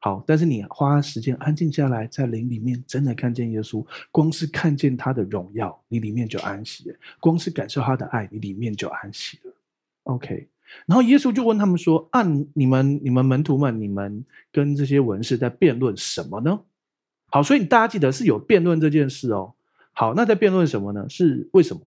[0.00, 0.22] 好。
[0.26, 9.52] 但是你花时间安静下来，在灵里面真的看见耶稣，光是看见他的荣耀，你里面就安息了；光是感受他的爱，你里面就安息了。
[10.02, 10.48] OK。
[10.86, 16.58] 然后耶稣就问他们说：“按、啊、你们、你们门徒们，你们跟这些文士在辩论什么呢？”
[17.30, 19.54] 好，所以大家记得是有辩论这件事哦。
[19.92, 21.06] 好，那在辩论什么呢？
[21.08, 21.82] 是为什么？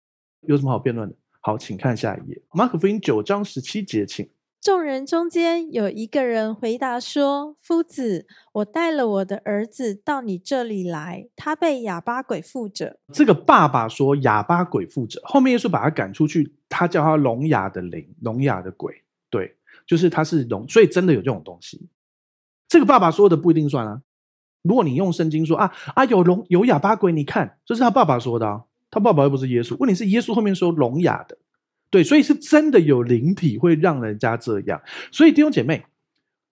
[0.43, 1.15] 有什么好辩论的？
[1.41, 4.29] 好，请看下一页，马可福音九章十七节，请。
[4.61, 21.89] 众人中间有一个人回答说：“夫子，我带了我的儿子到你这里来，他被哑巴鬼附着。”这个爸爸说哑巴鬼附着，后面耶稣把他赶出去，他叫他聋哑的灵，聋哑的鬼，对，就是他是聋，所以真的有这种东西。
[22.69, 24.01] 这个爸爸说的不一定算啊。
[24.63, 28.63] 如果你用圣经说啊啊有聋有哑巴鬼，你看这是他爸爸说的啊。
[28.95, 31.39] 他爸爸又不是耶稣，问题是耶稣后面说聋哑的，
[31.89, 34.83] 对，所以是真的有灵体会让人家这样。
[35.11, 35.83] 所以弟兄姐妹，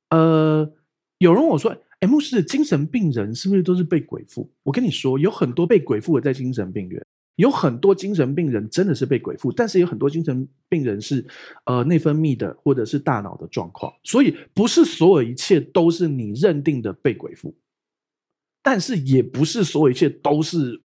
[0.09, 0.73] 呃，
[1.19, 4.51] 有人问我说，哎，牧师，精神病人是不是都是被鬼附？
[4.63, 7.05] 我跟你说，有很多被鬼附的在精神病院，
[7.37, 11.23] 有很多精神病人真的是被鬼附，但是有很多精神病人是
[11.67, 17.55] 呃内分泌的或者是大脑的状况，所以不是所有一切都是你认定的被鬼附，
[18.63, 20.81] 但是也不是所有一切都是。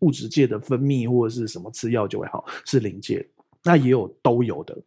[0.00, 3.28] 物质界的分泌或者是什么吃药就会好，是灵界，
[3.64, 4.80] 那也有都有的，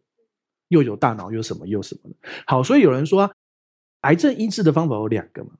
[0.68, 2.16] 又有大脑又什么又什么的。
[2.46, 3.30] 好，所以有人说，
[4.00, 5.50] 癌症医治的方法有两个嘛，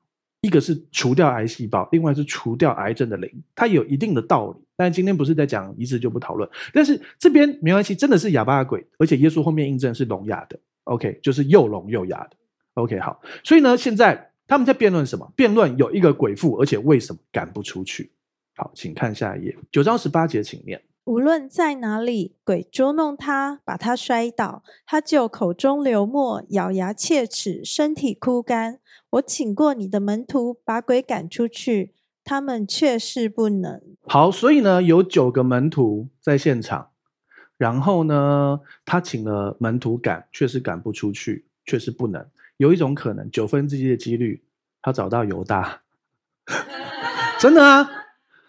[0.41, 4.59] 一个是除掉癌细胞，另外是除掉癌症的灵，它有一定的道理。
[4.75, 6.49] 但今天不是在讲医治，就不讨论。
[6.73, 12.31] 但是这边没关系，真的是哑巴鬼，而且耶稣后面印证是聋哑的，OK，就是又聋又哑的
[12.73, 12.99] ，OK。
[12.99, 15.31] 好，所以呢，现在他们在辩论什么？
[15.35, 18.11] 辩论有一个鬼附，而且为什么赶不出去？
[18.55, 20.81] 好，请看下一页，九章十八节，请念。
[21.05, 28.79] 无论在哪里，鬼捉弄他，把他摔倒，他就口中流沫，咬牙切齿，身体枯干。
[29.09, 33.81] 我请过你的门徒把鬼赶出去，他们却是不能。
[34.03, 36.91] 好，所以呢，有九个门徒在现场，
[37.57, 42.25] 然后呢，他请了门徒赶，却是赶不出去，却是不能。
[42.57, 44.43] 有一种可能，九分之一的几率，
[44.81, 45.81] 他找到犹大，
[47.39, 47.89] 真的啊。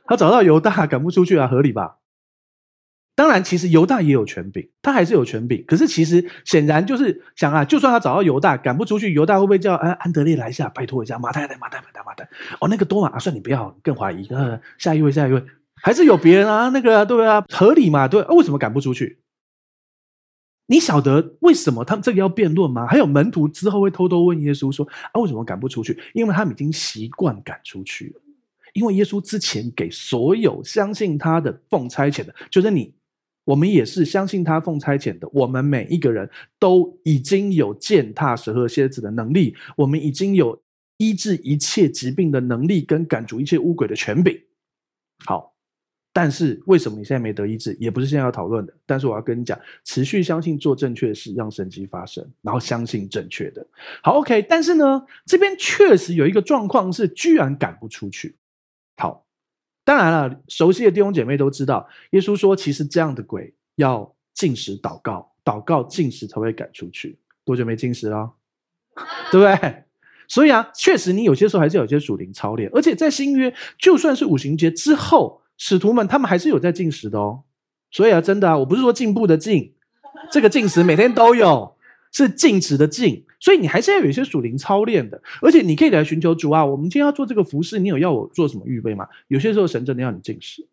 [0.06, 1.96] 他找到犹大赶不出去啊，合理吧？
[3.14, 5.64] 当然，其实犹大也有权柄，他还是有权柄。
[5.66, 12.28] 可是其实显然就是想啊，就算他找到犹大赶不出去，犹大会不会叫安安德烈来一下，拜托一下马太来马太马太马太
[12.60, 14.26] 哦，那个多马啊，算你不要，更怀疑。
[14.28, 15.42] 呃，下一位下一位，
[15.80, 18.06] 还是有别人啊，那个对啊，合理嘛？
[18.06, 19.20] 对，为什么赶不出去？
[20.66, 22.86] 你晓得为什么他们这个要辩论吗？
[22.86, 25.98] 还有门徒之后会偷偷问耶稣说啊，为什么赶不出去？
[26.14, 28.20] 因为他们已经习惯赶出去了。
[28.72, 32.92] 因为耶稣之前给所有相信他的奉差遣的，就是你，
[33.44, 35.28] 我们也是相信他奉差遣的。
[35.32, 40.60] 我们每一个人都已经有践踏蛇和蝎子的能力，我们已经有
[40.96, 44.36] 医治一切疾病的能力，跟赶逐一切污鬼的权柄。
[45.24, 45.53] 好，
[46.14, 47.76] 但是为什么你现在没得医治？
[47.80, 48.72] 也不是现在要讨论的。
[48.86, 53.66] 但是我要跟你讲，持续相信做正确的事，让神迹发生，然后相信正确的。
[54.00, 54.40] 好，OK。
[54.48, 58.36] 但是呢，这边确实有一个状况是，居然赶不出去。
[58.96, 59.26] 好，
[59.84, 67.18] 当然了，熟悉的弟兄姐妹都知道，耶稣说，其实这样的鬼要禁食祷告，祷告禁食才会赶出去。
[67.44, 68.32] 多久没进食了？
[69.32, 69.82] 对不对？
[70.28, 77.42] 所以啊，确实你有些时候还是有些属灵操练，而且在新约，就算是五旬节之后，使徒们他们还是有在禁食的哦。
[77.90, 79.74] 所以啊，真的啊，我不是说进步的进，
[80.32, 81.74] 这个禁食每天都有。
[82.16, 86.64] 是禁止的禁，所以你还是要有一些属灵操练的，而且你可以来寻求主啊。
[86.64, 89.08] 我们今天要做这个服事，你有要我做什么预备吗？
[89.26, 90.64] 有些时候神真的要你禁食，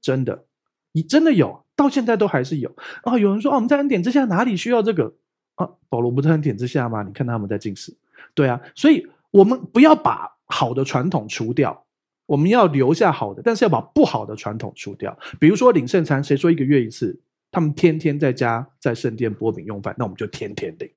[0.00, 0.44] 真的，
[0.92, 3.18] 你真的有，到现在都还是有啊。
[3.18, 5.12] 有人说啊，我们在恩典之下哪里需要这个
[5.56, 5.68] 啊？
[5.88, 7.02] 保罗不在恩典之下吗？
[7.02, 7.92] 你看他们在禁食，
[8.32, 8.60] 对啊。
[8.76, 11.84] 所以我们不要把好的传统除掉，
[12.26, 15.16] 我们要留下好的，但是要把不好的传统除掉。
[15.38, 17.20] 比如说领圣餐，谁说一个月一次？
[17.50, 20.90] 他们天天在家在圣殿擘饼用饭，那我们就天天领。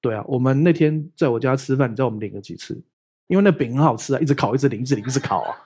[0.00, 2.82] 对啊，我们那天在我家吃饭，你知道我们领了几次？
[3.26, 5.56] 因为那饼很好吃啊，一直烤，一直领，一直领，一直烤啊。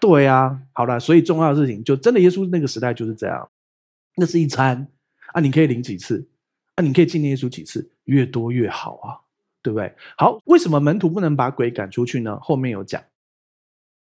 [0.00, 3.48] 对啊，好了，所以重要的事情就真的耶稣那个时代就是这样，
[4.16, 4.86] 那是一餐
[5.32, 6.26] 啊，你可以领几次
[6.76, 9.20] 啊，你可以纪念耶稣几次，越多越好啊，
[9.62, 9.92] 对不对？
[10.16, 12.38] 好，为什么门徒不能把鬼赶出去呢？
[12.40, 13.02] 后面有讲，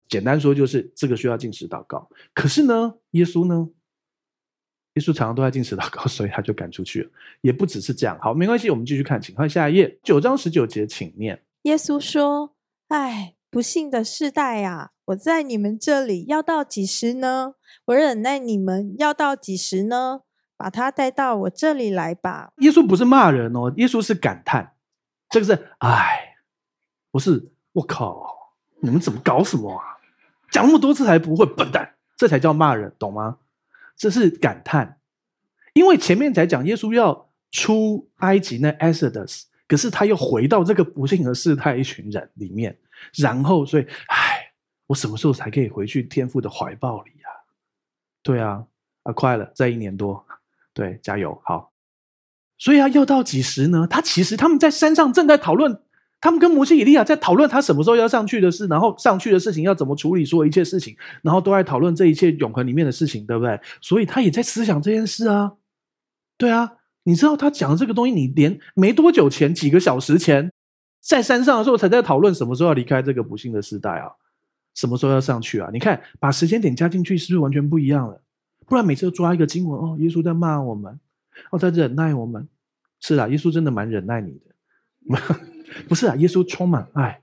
[0.08, 2.10] 简单说就是这个需要进食祷告。
[2.34, 3.70] 可是呢，耶稣呢？
[4.94, 7.10] 耶稣常常都在进食祷告，所以他就赶出去了。
[7.42, 11.44] 也不只是这样，好，没关系，我们继续看，请看下一页，九章十九节，请念。
[11.64, 12.56] 耶稣说
[12.88, 17.56] ：“哎，不幸的世代啊！”我在你们这里要到几时呢？
[17.86, 20.22] 我忍耐你们要到几时呢？
[20.56, 22.54] 把他带到我这里来吧。
[22.60, 24.76] 耶稣不是骂人哦，耶稣是感叹，
[25.30, 26.38] 这个是哎，
[27.12, 29.95] 不是我靠，你们怎么搞什么啊？
[30.56, 33.40] 讲那么多次还不会，笨蛋，这才叫骂人，懂吗？
[33.98, 35.00] 这是感叹，
[35.74, 42.80] 因为前面才讲耶稣要出埃及那 Exodus，可是他又回到这个不幸的世态一群人里面，
[43.18, 44.54] 然后所以唉。
[44.88, 47.28] 我什么时候才可以回去天父的怀抱里呀？
[48.22, 48.68] 对啊，
[49.02, 50.24] 啊，快了，再一年多，
[50.76, 51.72] 对，加油，好。
[52.60, 53.88] 所以啊，要到几时呢？
[53.90, 55.82] 他其实他们在山上正在讨论，
[56.26, 63.62] 他们跟摩西、以利亚在讨论他什么时候要上去的事，然后上去的事情要怎么处理，所有一切事情，然后都在讨论这一切永恒里面的事情，对不对？
[63.80, 65.54] 所以他也在思想这件事啊。
[66.36, 70.52] 对啊，你知道他讲的这个东西，你连没多久前，几个小时前，
[71.00, 74.10] 在山上的时候才在讨论什么时候要离开这个不幸的时代啊。
[74.74, 75.70] 什么时候要上去啊？
[75.72, 78.20] 你看，把时间点加进去，是不是完全不一样了？
[78.66, 81.00] 不然每次都抓一个经文哦，耶稣在骂我们，
[81.52, 82.48] 哦，在忍耐我们。
[83.00, 85.55] 是啊，耶稣真的蛮忍耐你的。
[85.88, 87.22] 不是啊，耶稣充满爱，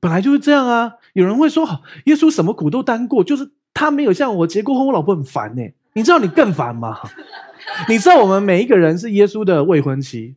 [0.00, 0.94] 本来就是这样啊。
[1.12, 1.66] 有人会说，
[2.06, 5.62] 耶稣什么苦都担过，就是他没有像我结过婚，我老婆很烦呢。
[5.94, 6.98] 你知道你更烦吗？
[7.88, 10.34] 你知道我们每一个人是耶稣的未婚妻，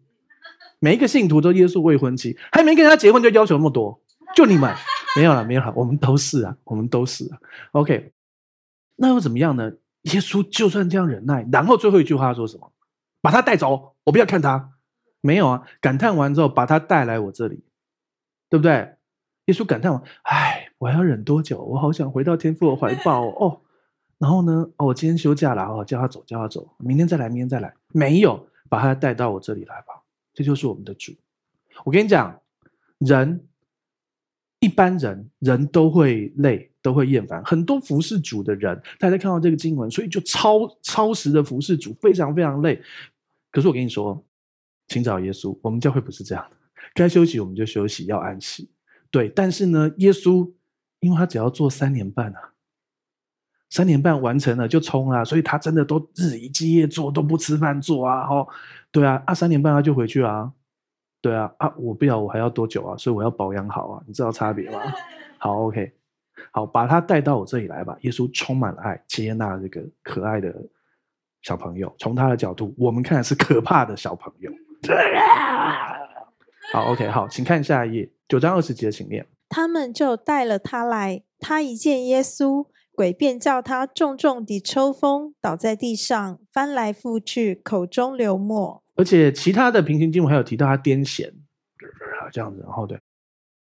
[0.79, 3.99] 每一个信徒都耶稣未婚妻，还没跟他结婚就要求那么多，
[4.35, 4.73] 就你们。
[5.17, 7.37] 没有了，没有了，我们都是啊，我们都是啊。
[7.71, 8.11] OK，
[8.97, 9.71] 那又怎么样呢？
[10.03, 12.69] 耶稣就算这样忍耐，然后最后一句话说什么？
[13.21, 14.71] 把他带走，我不要看他。
[15.25, 17.63] 没有啊，感叹完之后，把他带来我这里，
[18.47, 18.95] 对不对？
[19.45, 21.63] 耶稣感叹完，哎，我要忍多久？
[21.63, 23.33] 我好想回到天父的怀抱哦。
[23.39, 23.61] 哦
[24.19, 24.69] 然后呢？
[24.77, 27.73] 哦，我今天休假了，哦，叫他走，叫他走，明天再来，明天再来。
[27.91, 30.01] 没有，把他带到我这里来吧。
[30.33, 31.11] 这就是我们的主。
[31.83, 32.39] 我跟你讲，
[32.99, 33.47] 人。
[34.61, 37.43] 一般人人都会累，都会厌烦。
[37.43, 42.81] 很多服侍主的人，大家看到这个经文，所以就超超时的服侍主，非常非常累。
[43.51, 44.23] 可是我跟你说，
[44.87, 45.57] 请找耶稣。
[45.61, 46.57] 我们教会不是这样的，
[46.93, 48.69] 该休息我们就休息，要安息。
[49.11, 50.51] 对，但是呢，耶稣
[50.99, 52.53] 因为他只要做三年半啊，
[53.69, 58.27] 三年半完成了就冲啊，所以他真的都日以继夜做，都不吃饭做啊。
[58.27, 58.47] 哦，
[58.91, 60.51] 对啊，啊，三年半他就回去啊。
[61.21, 62.97] 对啊，啊，我不要，我还要多久啊？
[62.97, 64.79] 所以我要保养好啊，你知道差别吗？
[65.37, 65.91] 好，OK，
[66.51, 67.97] 好，把他带到我这里来吧。
[68.01, 70.53] 耶稣充满了爱，接纳这个可爱的
[71.41, 71.93] 小朋友。
[71.97, 74.51] 从他的角度，我们看的是可怕的小朋友。
[76.73, 79.25] 好，OK，好，请看下一页，九章二十节，请念。
[79.49, 88.83] 他们就带了他来，他一见耶稣，鬼便叫他重重地抽风，倒在地上，翻来覆去，口中流沫。
[88.95, 91.31] 而且其他的平行经文还有提到他癫痫，
[92.31, 92.99] 这样子，然后对，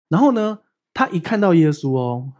[0.09, 0.59] 然后呢，
[0.93, 2.31] 他一看到耶稣哦，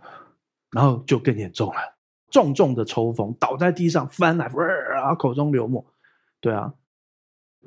[0.71, 1.95] 然后就更严重了，
[2.29, 5.85] 重重的抽风，倒在地上翻来，啊，口中流沫。
[6.39, 6.73] 对啊，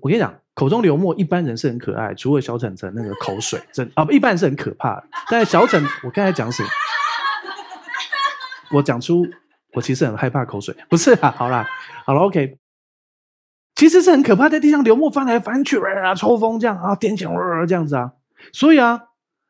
[0.05, 5.05] 我跟你讲，口中流沫，一般人是很可爱，除了小晨晨那个口水，真啊，不一般人是很可怕的。
[5.31, 6.69] 但是小晨，我刚才讲什么？
[8.73, 9.27] 我讲出
[9.73, 11.31] 我其实很害怕口水，不是啊？
[11.31, 11.67] 好啦，
[12.05, 12.59] 好了，OK。
[13.77, 18.13] 其实是很可怕，在地上流沫翻来翻去啊，抽风这样啊，癫痫啊这样子啊，
[18.53, 19.05] 所以啊，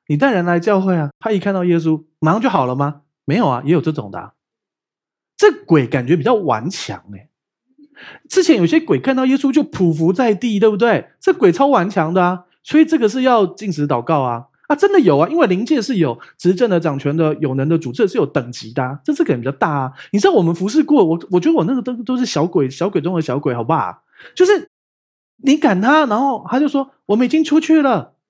[0.07, 3.01] 你带人来教会啊，他一看到耶稣，马上就好了吗？
[3.25, 4.35] 没有啊，也有这种的啊。
[5.37, 7.29] 这鬼感觉比较顽强哎。
[8.29, 11.11] 之前有些鬼看到耶稣就匍匐在地，对不对？
[11.21, 19.93] 这鬼超顽强的啊，所以这个是要禁止祷告啊啊，真的有啊，因为灵界是有执政的、掌权的、有能的主，这是有等级的啊，这这个人比较大啊。
[20.13, 24.03] 你知道我们服侍过我，我觉得我那个都都是小鬼，小鬼中的小鬼，好不好？
[24.35, 24.69] 就是
[25.43, 28.15] 你赶他，然后他就说：“我们已经出去了。”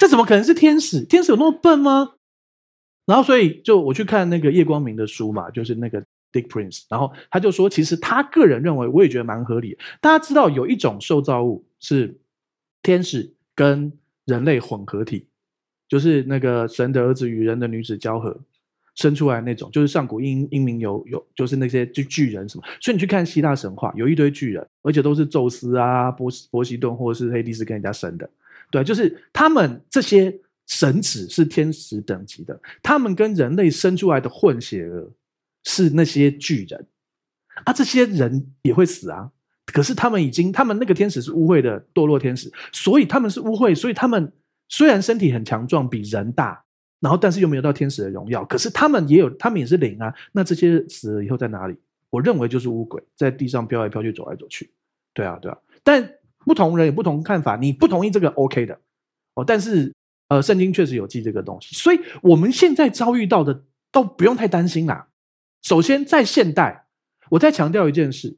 [0.00, 1.02] 这怎么可能是天使？
[1.04, 2.14] 天使有那么笨吗？
[3.04, 6.02] 然后，所以就我去看那个叶光明的书嘛，就是那个
[6.32, 9.76] Dick Prince，然后他就说，其实他个人认为，我也觉得蛮合理。
[10.00, 12.18] 大家知道有一种受造物是
[12.82, 13.92] 天使跟
[14.24, 15.26] 人类混合体，
[15.88, 18.40] 就是那个神的儿子与人的女子交合
[18.94, 22.64] 生出来那种，就是上古英英明有有，就是那些巨巨人什么。
[22.80, 28.28] 所以你去看希腊神话，有一堆巨人，而且都是宙斯啊、波波西顿或者是黑帝斯跟人家生的。
[28.70, 30.34] 对，就是他们这些
[30.66, 35.10] 神子是天使等级的，他们跟人类生出来的混血儿
[35.64, 36.86] 是那些巨人
[37.64, 39.30] 啊，这些人也会死啊。
[39.66, 44.32] 可是他们已经，他们那个天使是污秽的堕落天使，所以他们是污秽，所以他们
[44.68, 46.62] 虽然身体很强壮，比人大，
[47.00, 48.44] 然后但是又没有到天使的荣耀。
[48.44, 50.12] 可是他们也有，他们也是灵啊。
[50.32, 51.76] 那这些死了以后在哪里？
[52.10, 54.70] 我认为就是污鬼，在地上飘来飘去，走来走去。
[55.14, 55.56] 对啊，对啊。
[55.82, 56.06] 但
[56.44, 58.78] 不同人有不同看法，你不同意这个 OK 的
[59.34, 59.44] 哦。
[59.46, 59.94] 但是
[60.28, 65.06] 呃，圣经确实有记这个东西，所以我们现在遭遇到的都不用太担心啦。
[65.62, 66.86] 首先，在现代，
[67.30, 68.36] 我再强调一件事。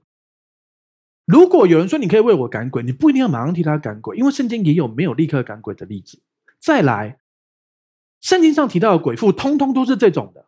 [1.24, 6.20] 如果有人说你可以为我赶鬼，你不一定要马上替他赶鬼，因为圣经也有没有立刻赶鬼的例子。
[6.60, 7.18] 再来，
[8.20, 10.46] 圣经上提到的鬼父，通通都是这种的，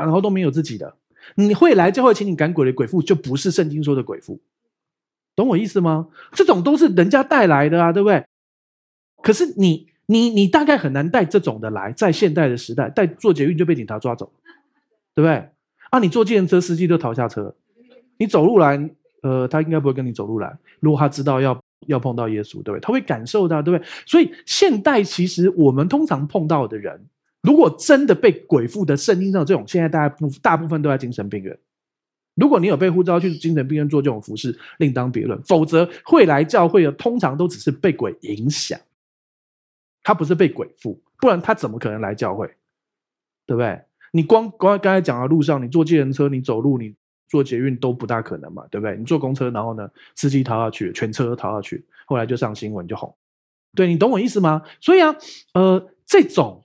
[0.00, 0.96] 然后都没有自己的。
[1.36, 4.40] 你会来教会请你赶鬼的鬼父，就不是圣经说的鬼父，
[5.36, 6.08] 懂我意思吗？
[6.32, 8.26] 这种都是人家带来的啊，对不对？
[9.22, 14.32] 可是你你你大概很难带这种的来，在现代的时代，带坐捷运就被警察抓走，
[15.14, 15.48] 对不对？
[15.90, 17.54] 啊，你坐计程车司机都逃下车，
[18.18, 18.90] 你走路来。
[19.22, 20.54] 呃，他应该不会跟你走路来。
[20.80, 22.80] 如果他知道要要碰到耶稣，对不对？
[22.80, 23.88] 他会感受到，对不对？
[24.04, 27.00] 所以现代其实我们通常碰到的人，
[27.40, 31.58] 如果真的被鬼附的圣经上这种，现在大家不大部分都在精神病院。
[32.34, 35.40] 如果你有被呼召去精神病院做这种服事，另当别论。
[35.44, 38.78] 否则会来教会的，通常都只是被鬼影响，
[40.02, 42.46] 他不是被鬼附，不然他怎么可能来教会？
[43.46, 43.80] 对不对？
[44.14, 46.94] 你光光刚才讲的路上，你坐计程车，你走路，你。
[47.26, 48.96] 坐捷运都不大可能嘛，对不对？
[48.96, 53.12] 你坐公车，然后呢，司机逃下去，全车都逃下去，后来就上新闻就红。
[53.74, 54.62] 对，你懂我意思吗？
[54.80, 55.16] 所以啊，
[55.54, 56.62] 呃，这种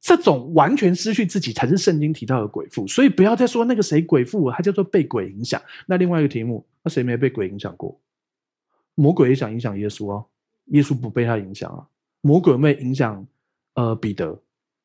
[0.00, 5.60] 这种完全失去自己才是圣经提到的鬼附，所以不要再说那个谁鬼附，他叫做被鬼影响。
[5.86, 8.00] 那另外一个题目，那谁没被鬼影响过？
[8.94, 10.24] 魔鬼也想影响耶稣啊，
[10.66, 11.84] 耶稣不被他影响啊。
[12.22, 13.26] 魔鬼有没有影响？
[13.74, 14.40] 呃，彼得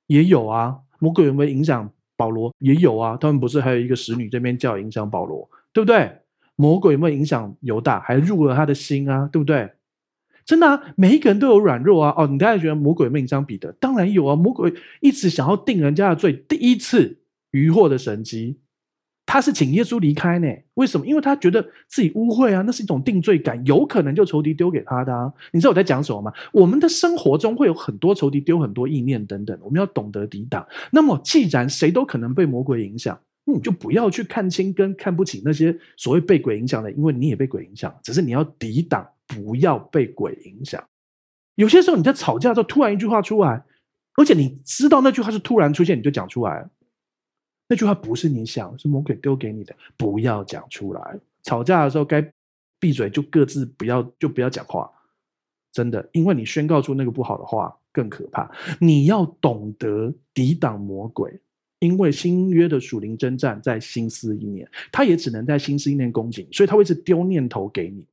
[0.08, 0.78] 也有啊。
[1.00, 1.90] 魔鬼有没有影响？
[2.22, 6.12] 保罗也有啊，他们不是还有一个使女这边叫影响保罗，对不对？
[6.56, 9.72] 魔鬼有没有影响犹大，还入了他的心啊，对不对？
[10.46, 12.14] 真的啊，每一个人都有软弱啊。
[12.16, 13.72] 哦，你大家觉得魔鬼有没有影响彼得？
[13.80, 17.18] 当然有啊，魔鬼一直想要定人家的罪，第一次
[17.50, 18.60] 渔获的神迹。
[19.32, 20.48] 他是请耶稣离开呢？
[20.74, 21.08] 为什么？
[21.08, 25.32] 因为他觉得自己污秽啊，那是一种定罪感，有可能就仇敌丢给他的啊。
[25.54, 26.34] 你知道我在讲什么吗？
[26.52, 30.68] 我们的生活中会有很多仇敌丢很多意念等等，我们要懂得抵挡。
[30.92, 40.84] 那么，既然谁都可能被魔鬼影响，那你就不要去看清跟看不起那些所谓被鬼影响的，因为你也被鬼影响，只是你要抵挡，不要被鬼影响。
[41.56, 43.64] 有些时候你在吵架的时候，突然一句话出来，
[44.18, 46.70] 而且你知道那句话是突然出现，你就讲出来。
[47.72, 51.20] 那句话不是你想，是魔鬼丢给你的，不要讲出来。
[51.42, 52.22] 吵架的时候该
[52.82, 54.92] 闭嘴，就各自不要，就不要讲话。
[55.72, 58.52] 真的，因为你宣告出那个不好的话更可怕。
[58.78, 61.40] 你要懂得抵挡魔鬼，
[61.80, 68.06] 因为新约的属灵征战在心思意念，他也只能在心思意念攻击，所以他会是丢念头给你。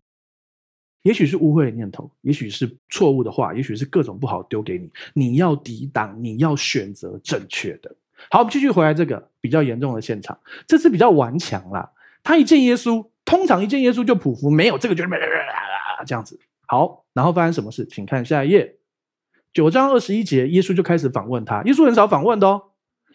[1.03, 4.89] 也许是污秽的念头，也许是错误的话，也许是各种不好丢给你。
[5.15, 7.93] 你要抵挡，你要选择正确的。
[8.31, 10.39] 好，我们继续回来这个比较严重的现场。
[10.67, 11.91] 这次比较顽强啦，
[12.23, 15.11] 他一见耶稣，通常一见耶稣就匍匐，没有这个就是
[16.07, 16.39] 这样子。
[16.67, 17.87] 好，然后发生什么事？
[17.87, 18.77] 请看下一页，
[19.53, 21.63] 九章二十一节，耶稣就开始访问他。
[21.63, 22.63] 耶稣很少访问的哦，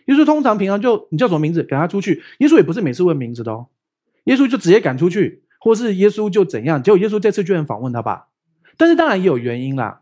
[0.07, 2.23] 耶稣通常平常就你叫什么名字，赶他出去。
[2.39, 3.67] 耶稣也不是每次问名字的哦，
[4.23, 6.81] 耶稣就直接赶出去，或是耶稣就怎样。
[6.81, 8.29] 结果耶稣这次居然访问他吧，
[8.77, 10.01] 但是当然也有原因啦，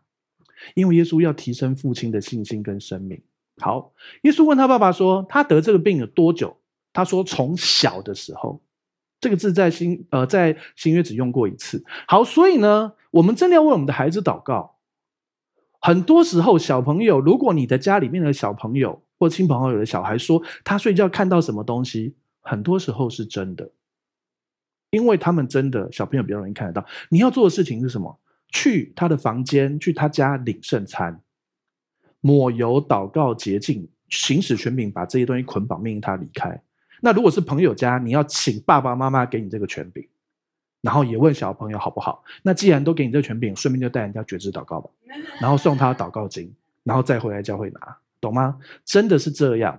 [0.76, 3.22] 因为耶稣要提升父亲的信心跟生命。
[3.62, 3.94] 好，
[4.24, 6.58] 耶稣问他爸爸说：“他得这个病有多久？”
[6.92, 8.62] 他说：“从小的时候。”
[9.22, 11.86] 这个字在新呃在新约只用过一次。
[12.08, 14.78] 好，所以呢，我们真的要为我们的孩子祷告。
[15.80, 23.70] 很多时候，小朋友，如果你的家里面的小朋友或亲朋好友的小孩说他睡觉看到什么东西，很多时候是真的，
[24.90, 26.84] 因为他们真的小朋友比较容易看得到。
[27.10, 28.20] 你要做的事情是什么？
[28.50, 31.22] 去他的房间，去他家领圣餐。
[32.22, 36.62] 抹油、祷告、洁净、行使权柄，把这些东西捆绑，命令他离开。
[37.02, 40.08] 那如果是朋友家，你要请爸爸妈妈给你这个权柄，
[40.82, 42.24] 然后也问小朋友好不好？
[42.44, 44.90] 那既然都给你这个权柄，顺便就带人家觉知祷告吧，
[45.42, 46.54] 然后送他祷告经，
[46.84, 48.58] 然后再回来教会拿，懂吗？
[48.86, 49.78] 真的是这样。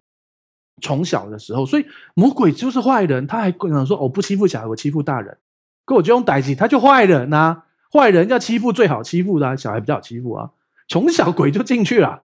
[0.80, 5.38] 从小的时候，所以魔鬼就是坏人，他还跟人说：“我不欺负小孩，我欺负大人。”
[5.84, 10.50] 可我就用代志，他就坏人呐、啊，坏人要欺负最好欺负的、啊、小孩比较好欺负啊。
[10.88, 12.22] 从小鬼就进去了。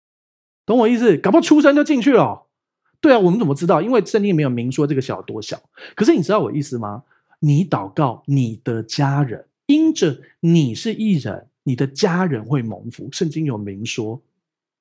[0.67, 1.17] 懂我意思？
[1.17, 2.43] 搞不出生就进去了。
[2.99, 3.81] 对啊，我们怎么知道？
[3.81, 5.57] 因为圣经没有明说这个小多小。
[5.95, 7.03] 可是你知道我意思吗？
[7.39, 13.07] 你祷告，你的家人因着你是义人，你的家人会蒙福。
[13.11, 14.21] 圣经有明说。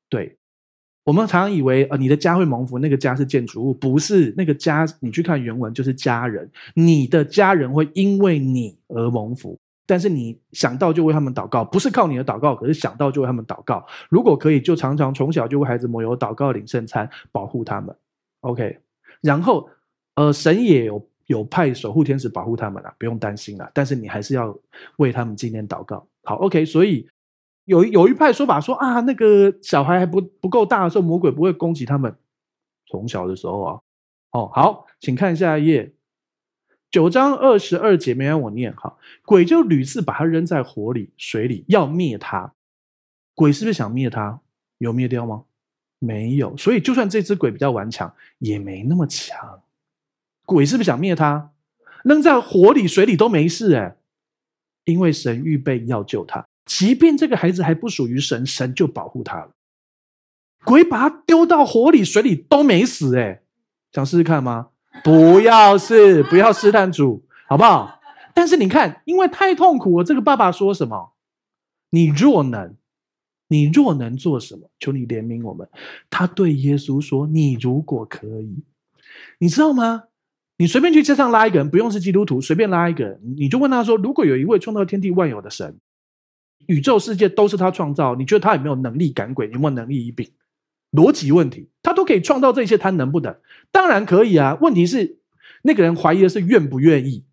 [0.08, 0.36] 对，
[1.04, 4.84] 我们常常以为呃，你的家会蒙福，那个家是建筑物，不是那个家。
[5.00, 9.56] 你去看原文，就是家人，你的家人会因为你而蒙福。
[9.86, 13.86] 但是你想到就为他们祷告，不是靠你的祷告，可是想到就为他们祷告。
[14.08, 17.94] 如果可以，就常常从小就为孩子抹油祷告、领圣餐，保护他们。
[18.40, 18.80] OK，
[19.20, 19.68] 然后
[20.16, 23.70] 呃，神也有有派守护天使保护他们了，不用担心了。
[23.72, 24.56] 但是你还是要
[24.96, 26.06] 为他们今天祷告。
[26.24, 27.08] 好，OK，所以
[27.64, 32.14] 有有一派说法说啊，那个小孩还不不够大的时候，魔鬼不会攻击他们。
[32.88, 33.80] 从小的时候啊，
[34.30, 35.92] 哦，好，请看下一页，
[36.96, 38.96] 九章二十二节，没让我念哈。
[39.26, 42.54] 鬼就屡次把他扔在火里、水里，要灭他。
[43.34, 44.40] 鬼是不是想灭他？
[44.78, 45.44] 有灭掉吗？
[45.98, 49.60] 没有，所以就算这只鬼比较顽强，也没那么强。
[50.46, 51.50] 鬼是不是想灭他？
[52.02, 53.98] 扔在火里、水里都没事哎，
[54.86, 56.46] 因为神预备要救他。
[56.64, 59.50] 即便这个孩子还不属于神，神就保护他了。
[60.64, 63.42] 鬼把他丢到火里、水里都没死哎，
[63.92, 64.70] 想试试看吗？
[65.02, 68.00] 不要试，不要试探主，好不好？
[68.34, 71.12] 但是你看，因为太痛苦了，这个爸爸说什么？
[71.90, 72.74] 你若能。
[73.48, 75.68] 你若能做什么，求你怜悯我们。
[76.10, 78.64] 他对耶稣说：“你如果可以，
[79.38, 80.02] 你知道吗？
[80.56, 85.78] 你随便去街上拉一个人，不用是基督徒，随便拉一个人，你就问他说：如果有一位创造天地万有的神，
[86.66, 89.48] 宇宙世界都是他创造，你觉得他有没有能力赶鬼？
[89.52, 90.28] 有没有能力医病？
[90.92, 93.36] 逻辑问题，他都可以创造这些，他能不能？
[93.70, 94.56] 当然可以啊。
[94.60, 95.18] 问题是
[95.62, 97.24] 那个人怀疑的是愿不愿意。”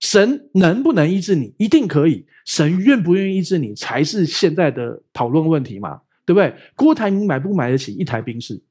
[0.00, 1.54] 神能不能医治你？
[1.58, 2.26] 一定可以。
[2.44, 6.54] 神愿不愿意医治你，才是现在的讨论问题嘛，对不对？
[6.76, 8.62] 郭台铭买不买得起一台宾士？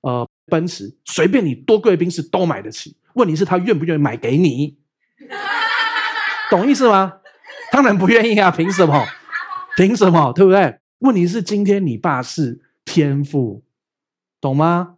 [0.00, 2.96] 呃，奔驰，随便你多贵的宾士都买得起。
[3.14, 4.78] 问题是，他愿不愿意买给你？
[6.50, 7.12] 懂意思吗？
[7.70, 8.50] 当然不愿意啊！
[8.50, 9.04] 凭什么？
[9.76, 10.32] 凭什么？
[10.32, 10.78] 对不对？
[11.00, 13.62] 问题是，今天你爸是天父，
[14.40, 14.94] 懂吗？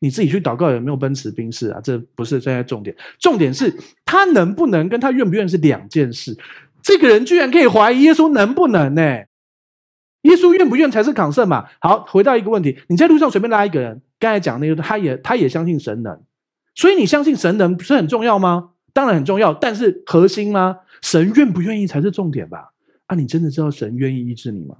[0.00, 1.80] 你自己去祷告有没有奔驰宾士啊？
[1.82, 3.74] 这不是现在重点，重点是
[4.04, 6.36] 他能不能跟他愿不愿意是两件事。
[6.82, 9.02] 这个人居然可以怀疑耶稣能不能呢？
[10.22, 11.66] 耶稣愿不愿才是抗胜嘛。
[11.80, 16.22] 好，回到一个问题，你在路上随便拉一个人，刚才讲那个，他也他也相信神能，
[16.74, 18.72] 所以你相信神能不是很重要吗？
[18.92, 20.78] 当然很重要，但是核心吗？
[21.00, 22.72] 神愿不愿意才是重点吧？
[23.06, 24.76] 啊，你真的知道神愿意医治你吗？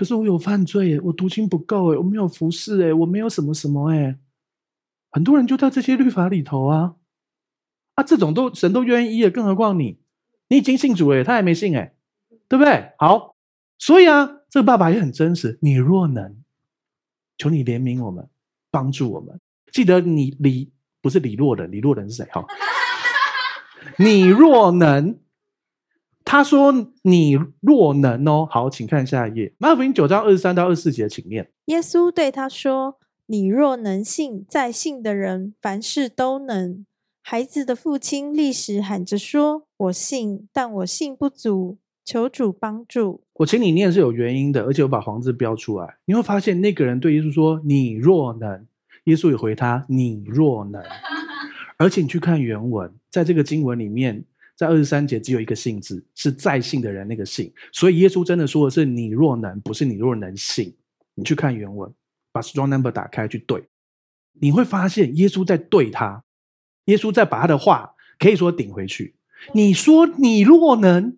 [0.00, 0.02] 啊？
[0.02, 4.16] 可是我有犯罪诶，我读经不够诶，我没有服侍诶，我没有什么什么诶，
[5.10, 6.94] 很多人就在这些律法里头啊，
[7.96, 9.98] 啊，这种都神都愿意医，更何况你，
[10.48, 11.92] 你已经信主诶，他还没信诶，
[12.48, 12.92] 对不对？
[12.98, 13.36] 好，
[13.78, 16.34] 所以啊，这个爸爸也很真实，你若能，
[17.36, 18.26] 求你怜悯我们，
[18.70, 19.38] 帮助我们，
[19.70, 20.72] 记得你李
[21.02, 22.24] 不是李若人，李若人是谁？
[22.32, 22.46] 哈，
[23.98, 25.18] 你若能。
[26.30, 26.72] 他说
[27.02, 31.50] ：“你若能哦，好，请看下一页，马可福音九章二十三到二十四节，请念。
[31.64, 36.86] 耶稣对他说：‘你若能信，在信的人凡事都能。’
[37.20, 48.64] 孩子的父亲立时喊着说：‘我信，但我信不足，求主帮助。’我请你念是有原因的，而且我把黄字标出来，你会发现那个人对耶稣说：‘你若能’，
[49.06, 50.80] 耶稣也回他：‘你若能’，
[51.76, 54.24] 而且你去看原文，在这个经文里面。”
[54.60, 60.76] 在二十三节只有一个信字，是在信的人那个信，所以耶稣真的说的是你若能，不是你若能信。
[61.14, 61.90] 你去看原文，
[62.30, 63.64] 把 strong number 打开去对，
[64.38, 66.24] 你会发现耶稣在对他，
[66.84, 69.14] 耶稣在把他的话可以说顶回去。
[69.54, 71.16] 你说你若能，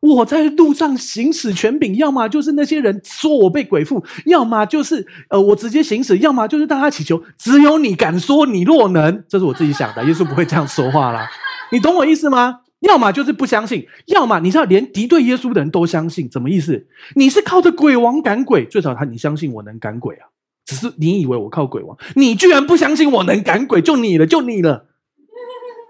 [0.00, 7.22] 我在路上行使权柄，要么就是那些人说我被鬼附，要么就是呃我直接行使，要么就是大家祈求。
[7.36, 11.28] 只有你敢说你若能，这是我自己想的，耶稣不会这样说话啦。
[11.72, 12.62] 你懂我意思吗？
[12.80, 16.86] 要么就是不相信，要么你知道，连敌对耶稣的人都相信，什么意思？
[17.14, 20.28] 你是靠着鬼王赶鬼，最少他你相信我能赶鬼啊？
[20.64, 24.86] 只是你以为我靠鬼王，你居然不相信我能赶鬼，就你了，就你了。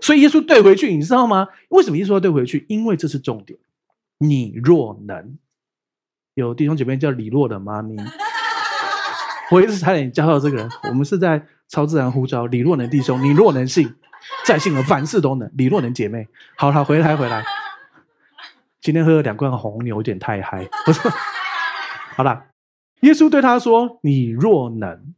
[0.01, 1.49] 所以耶稣对回去，你知道吗？
[1.69, 2.65] 为什么耶稣要对回去？
[2.69, 3.59] 因为这是重点。
[4.19, 5.37] 你若能，
[6.35, 7.95] 有弟兄姐妹叫李若的妈咪，
[9.51, 10.69] 我一直差点教到这个人。
[10.89, 13.95] 我们是在超自然呼召李若能弟兄，你若能信。
[14.47, 17.45] 在信的凡事都能，李若能姐妹，好了，回来回来。
[18.81, 21.01] 今天喝了两罐红牛，有点太嗨，不是？
[22.17, 22.45] 好了，
[23.01, 25.15] 耶稣对他说：“你若能，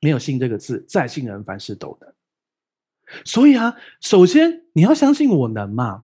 [0.00, 2.12] 没有信这个字，在信人凡事都能。”
[3.24, 6.02] 所以啊，首先你要相信我能嘛。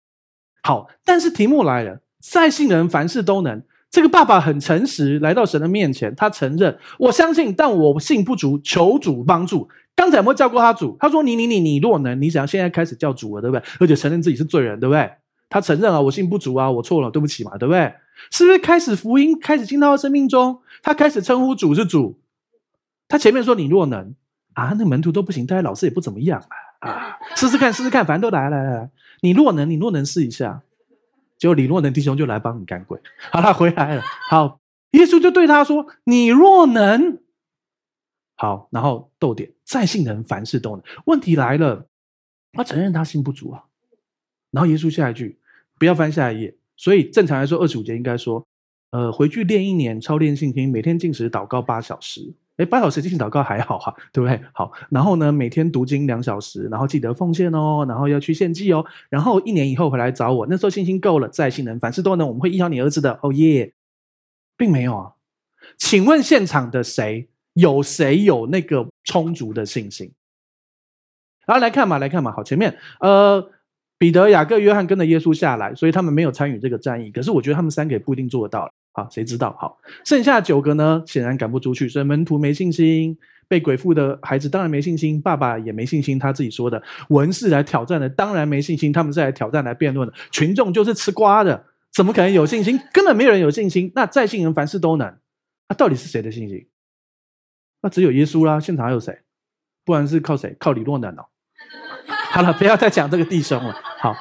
[0.64, 9.70] 好，但是题目来了，在信人凡事都能，这个爸爸很诚实，来到神的面前，他承认：我相信，但我信不足，求主帮助。
[9.96, 10.98] 刚才有没有叫过他主？
[11.00, 13.64] 他说：你你你你若能，你想现在开始叫主了，对不对？
[13.80, 15.12] 而且承认自己是罪人，对不对？
[15.50, 17.94] 他承认啊，我信不足啊，我错了，对不起嘛，对不对？
[18.32, 20.60] 是不是开始福音开始进到他生命中？
[20.82, 22.20] 他开始称呼主是主。
[23.08, 24.16] 他前面说你若能
[24.54, 26.44] 啊，那门徒都不行，大家老师也不怎么样
[26.80, 28.90] 啊啊，试试看，试试看，反正都来来来来，
[29.22, 30.62] 你若能，你若能试一下。
[31.38, 33.00] 结果李若能弟兄就来帮你赶鬼，
[33.32, 34.04] 好，他回来了。
[34.30, 34.60] 好，
[34.92, 37.18] 耶稣就对他说：“你若能，
[38.42, 41.86] 好，然后逗点，再信的人凡事都能。”问题来了，
[42.54, 43.64] 他承认他信不足啊。
[44.50, 45.38] 然后耶稣下一句，
[45.78, 46.56] 不要翻下一页。
[46.76, 48.44] 所以正常来说，二十五节应该说
[48.90, 54.42] ：“呃，回去练一年，操练信心，每天禁食祷告八小时。”诶，八小时进行祷告还好哈，对不对？
[54.54, 63.20] 好，然后呢，每天读经两小时，然后记得奉献哦，然后要去献祭哦，然后一年以后回来找我，那时候信心够了，再信人凡事都能，我们会医好你儿子的。
[63.22, 63.72] 哦耶，
[64.58, 65.14] 并没有啊。
[65.78, 70.12] 请问现场的谁有谁有那个充足的信心？
[71.46, 73.46] 然后来看嘛，来看嘛，好，前面呃，
[73.98, 78.72] 彼得、雅各、约翰跟着耶稣下来，所以他们没有参与这个战役，可是我觉得他们三个也不一定做得到。
[78.94, 79.56] 好，谁知道？
[79.58, 81.02] 好，剩下九个呢？
[81.08, 86.20] 显然赶不出去，所以门徒没信心，被鬼附的孩子当然没信心，爸爸也没信心。
[86.20, 90.14] 他自己说的，文士来挑战的当然没信心，他们是来挑战来辩论的。
[90.30, 92.80] 群众就是吃瓜的，怎么可能有信心？
[92.92, 93.92] 根本没有人有信心。
[93.96, 96.68] 那再信人凡事都能，那、啊、到底是谁的信心？
[97.82, 98.60] 那只有耶稣啦。
[98.60, 99.20] 现场还有谁？
[99.84, 100.56] 不然是靠谁？
[100.60, 101.26] 靠李若男哦。
[102.32, 103.76] 好了，不要再讲这个弟兄了。
[104.00, 104.16] 好。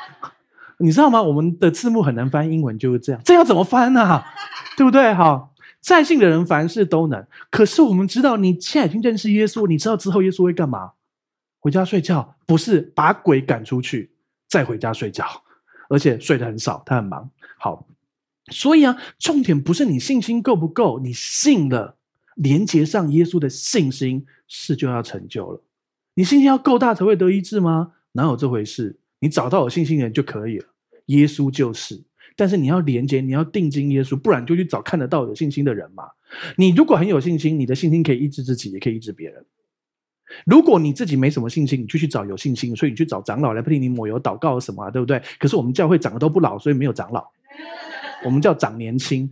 [0.83, 1.21] 你知道吗？
[1.21, 3.21] 我们的字幕很难翻英文，就是这样。
[3.23, 4.25] 这要怎么翻呢、啊？
[4.79, 5.13] 对不对？
[5.13, 7.23] 好，在信的人凡事都能。
[7.51, 10.93] 可是我们知道，你现在已经认识耶稣，你知道之后耶稣会干嘛？
[11.59, 12.35] 回家睡觉？
[12.47, 14.11] 不是，把鬼赶出去，
[14.49, 15.27] 再回家睡觉，
[15.91, 17.31] 而且睡得很少，他很忙。
[17.59, 17.87] 好，
[18.51, 21.99] 所以啊，重点不是你信心够不够，你信了，
[22.37, 25.63] 连接上耶稣的信心，事就要成就了。
[26.15, 27.93] 你信心要够大才会得医治吗？
[28.13, 28.99] 哪有这回事？
[29.21, 30.67] 你找到有信心的人就可以了，
[31.07, 32.03] 耶稣就是。
[32.37, 36.05] 但是你要连接，你要定睛耶稣，不然就去找看得到有信心的人嘛。
[36.57, 39.45] 你如果很有信心，你的信心可以医治自己，也可以医治别人。
[40.47, 45.21] 如果你自己没什么信心，你就去找有信心，所以你去找长老来替你抹油祷告什么啊，对不对？
[45.39, 47.29] 可是我们教会长得都不老，所以没有长老，
[48.25, 49.31] 我们叫长年轻。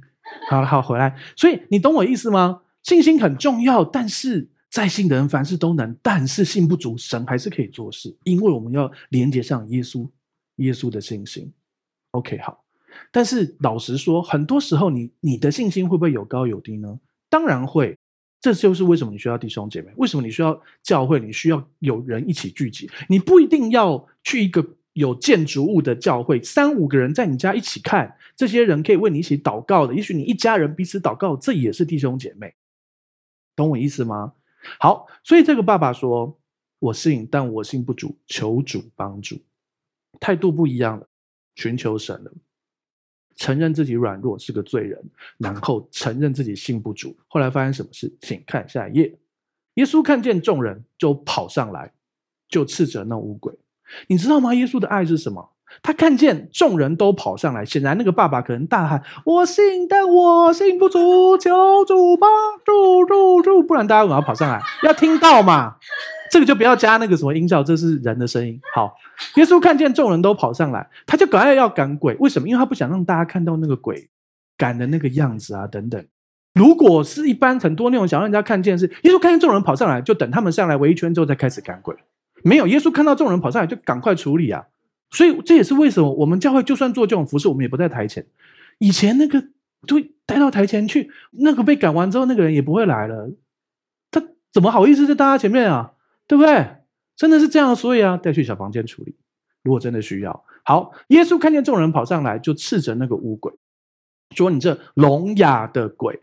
[0.51, 1.17] 好了，好，回来。
[1.37, 2.63] 所以你懂我意思吗？
[2.89, 4.49] 信心很重要，但是。
[4.71, 10.07] 在信的人凡事都能，但是信不足，神还是可以做事，因为我们要连接上耶稣，
[10.57, 11.51] 耶稣的信心。
[12.11, 12.63] OK，好。
[13.11, 17.01] 但是老实说，很多时候你你的信心会不会有高有低呢？
[17.31, 17.97] 当然会。
[18.43, 22.91] 这就是为什么你需要弟兄姐妹，为什么你需要教会，你需要有人一起聚集。
[23.09, 24.63] 你不一定要去一个
[24.93, 29.95] 有建筑物的教会，三五个人在你家一起看，这些人可以为你一起祷告的。
[29.95, 32.55] 也许你一家人彼此祷告，这也是弟兄姐妹。
[33.59, 34.33] 懂我意思吗？
[34.79, 36.39] 好，所以这个爸爸说
[36.79, 39.37] ：“我信，但我信不足，求主帮助。”
[40.21, 41.09] 态度不一样了，
[41.57, 42.33] 寻求神了，
[43.35, 45.05] 承认自己软弱是个罪人，
[45.39, 47.17] 然后承认自己信不足。
[47.27, 48.17] 后来发生什么事？
[48.21, 49.19] 请看下一页。
[49.75, 51.93] 耶稣看见众人，就跑上来，
[52.49, 53.53] 就斥责那污鬼。
[54.07, 54.55] 你知道吗？
[54.55, 55.51] 耶稣的爱是什么？
[55.83, 62.31] 他看见众人都跑上来，显然那个爸爸可能大喊：“我信，但我信不足，求主帮
[62.65, 64.61] 助，助助，不然大家为什么要跑上来？
[64.83, 65.77] 要听到嘛？
[66.31, 68.61] 这个就不要加那个什么音效，这是人的声音。
[68.75, 68.95] 好，
[69.37, 72.15] 耶稣看见众人都跑上来，他就赶快要赶鬼。
[72.21, 72.49] 为什么？
[72.49, 74.11] 因为他不想让大家看到那个鬼
[74.57, 76.05] 赶的那个样子啊，等等。
[76.55, 81.95] 如果是一般很多那种想让人家看见是，耶稣看见众人跑上来，就等他们上来围一圈之后再开始赶鬼。
[82.43, 84.65] 没有，耶稣看到众人跑上来，就赶快处理啊。
[85.11, 88.27] 所以这也是为什么我们教会就算做这种服事，我们也不在台前。
[88.79, 89.41] 以前那个
[89.87, 93.31] 就带到台前去，那个被赶完之后，那个人也不会来了。
[94.11, 95.93] 他怎么好意思在大家前面啊？
[96.27, 96.77] 对不对？
[97.17, 99.17] 真的是这样，所以啊，带去小房间处理。
[99.65, 103.53] 如果真的需要，好，耶稣看见众人跑上来，就斥责那个乌鬼，
[104.37, 106.21] 说：“你这聋哑的鬼！”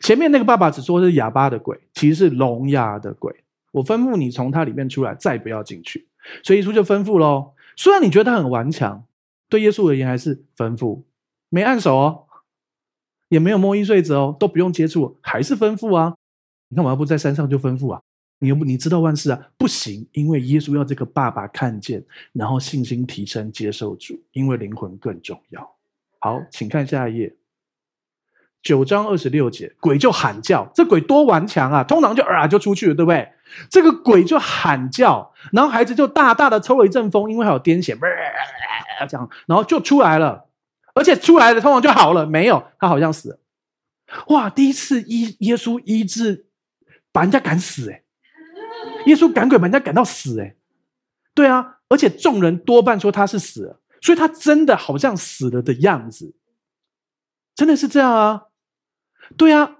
[0.00, 3.34] 前面那个爸爸只说是哑巴的鬼，其实是聋哑的鬼。
[3.72, 6.06] 我吩咐你从他里面出来，再不要进去。
[6.44, 7.52] 所以耶稣就吩咐喽。
[7.78, 9.04] 虽然你觉得他很顽强，
[9.48, 11.04] 对耶稣而言还是吩咐，
[11.48, 12.26] 没按手哦，
[13.28, 16.16] 也没有摸衣穗子哦，都不用接触，还是吩咐啊。
[16.70, 18.02] 你看我要不在山上就吩咐啊？
[18.40, 19.50] 你又不你知道万事啊？
[19.56, 25.76] 不行，因为耶稣要这个爸爸看见，然后信心提升，接受主，因为灵魂更重要。
[26.18, 27.36] 好，请看下一页。
[28.62, 31.84] 九章二十六节，鬼就喊叫，这鬼多顽强啊！
[31.84, 33.32] 通常就啊就出去了，对不对？
[33.70, 37.98] 这个鬼就喊叫，然后孩子就大大的抽了一阵风，因为还有癫痫，
[39.08, 40.46] 这样，然后就出来了，
[40.94, 43.38] 而且出来了通常就好了，没有，他好像死了，
[44.28, 46.46] 哇，第一次医耶稣医治，
[47.12, 48.02] 把人家赶死哎！
[49.06, 50.56] 耶稣赶鬼把人家赶到死哎！
[51.32, 56.34] 对啊，而且众人多半说他是死了，所以他真的好像死了的样子，
[57.54, 58.42] 真的是这样啊！
[59.36, 59.70] 对啊，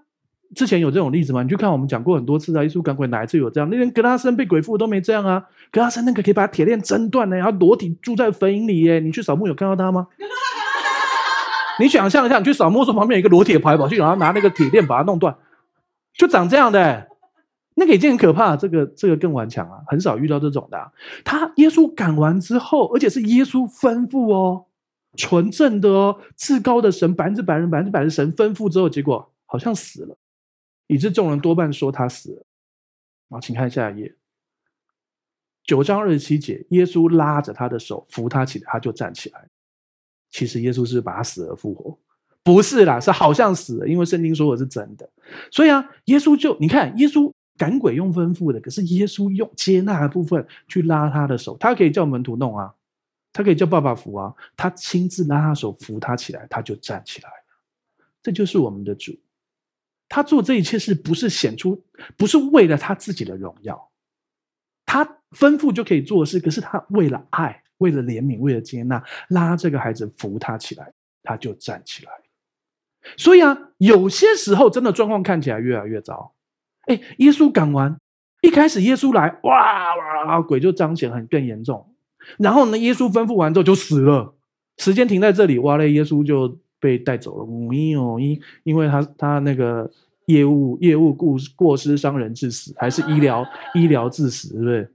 [0.55, 1.42] 之前有这种例子吗？
[1.42, 3.68] 你去看我们讲过很多次啊，耶稣赶鬼哪一次有这样？
[3.70, 5.44] 那连格拉森被鬼附都没这样啊！
[5.70, 9.01] 格拉森那个可以把铁链挣断呢，然后裸体住在坟塋里耶！
[9.01, 10.07] 你去扫墓有看到他吗？
[11.80, 15.36] 你想象一下，你去扫墓时旁边有一个裸体跑来跑去，然后拿那个铁链把它弄断，
[16.16, 17.07] 就长这样的，
[17.76, 18.57] 那个已经很可怕。
[18.57, 20.90] 这个这个更顽强啊，很少遇到这种的啊。
[21.24, 24.64] 他耶稣赶完之后，而且是耶稣吩咐哦，
[25.16, 30.16] 纯正的哦，至高的神，百分之百人，百分之百的神吩咐之后，结果好像死了，
[30.86, 32.46] 以致众人多半说他死了。
[33.30, 34.14] 好，请看下一页，
[35.64, 39.49] 九章二十七节，耶稣拉着他的手扶他起来，他就站起来。
[40.30, 41.99] 其实耶稣是把他死而复活，
[42.42, 45.09] 不是啦，是好像死了，因为圣经说我是真的。
[45.51, 52.74] 所以啊，耶稣就你看，耶稣赶鬼用吩咐的，可是耶稣用接纳的部分去拉他的手，他可以叫门徒弄啊，
[53.32, 57.36] 他可以叫爸爸扶啊，他亲自拉他手扶他起来，他就站起来了。
[58.22, 59.18] 这就是我们的主，
[60.09, 61.84] 他做这一切事不是显出，
[62.16, 63.90] 不是为了他自己的荣耀，
[64.86, 67.62] 他吩咐就可以做的事，可是他为了爱。
[67.78, 70.92] 为了怜悯，为了接纳，拉这个孩子扶他起来，
[71.22, 72.11] 他就站起来。
[73.16, 76.34] 所以啊，有些时候真的状况看起来越来越糟。
[76.88, 77.96] 哎，耶稣赶完，
[78.40, 79.94] 一开始耶稣来，哇
[80.26, 81.94] 哇，鬼就彰显很更严重。
[82.36, 84.34] 然后呢，耶稣吩咐完之后就死了，
[84.78, 87.46] 时间停在这里，哇嘞，耶稣就被带走了。
[87.46, 89.90] 没有因，因为他他那个
[90.26, 94.88] 业务业务过过失伤人致死，还是医疗医疗致死，对不对？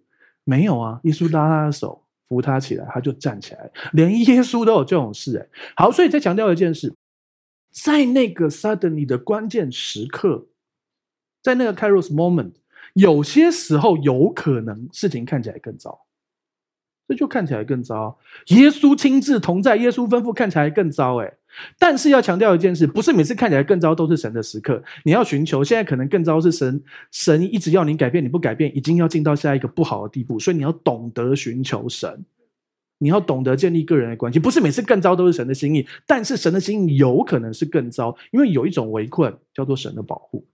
[0.44, 2.00] 没有啊，耶稣拉他的手。
[2.30, 3.70] 扶他起来，他就站起来。
[3.92, 6.92] 连耶稣都有这种事，哎，好，所以再强调一件事，
[7.70, 10.48] 在那个 suddenly 的关键时刻，
[11.44, 12.54] 在那个 Kairos moment，
[12.96, 16.06] 有些时候有可能事情看起来更糟，
[17.08, 18.18] 这就看起来更糟。
[18.48, 21.32] 耶稣亲自同在，耶稣吩咐看起来更糟，哎，
[21.78, 24.82] 但是要强调一件事，不是每次看起来更糟都是神的时刻。
[25.04, 32.26] 你要寻求，现在可能更糟是神，神一直要你改变，你不改变，已经要进到下一个不好的地步，所以你要懂得寻求神，
[32.98, 34.40] 你要懂得建立个人的关系。
[34.40, 40.46] 不是每次更糟都是神的心意，但是神的心意有可能是更糟，因为有一种围困叫做神的保护，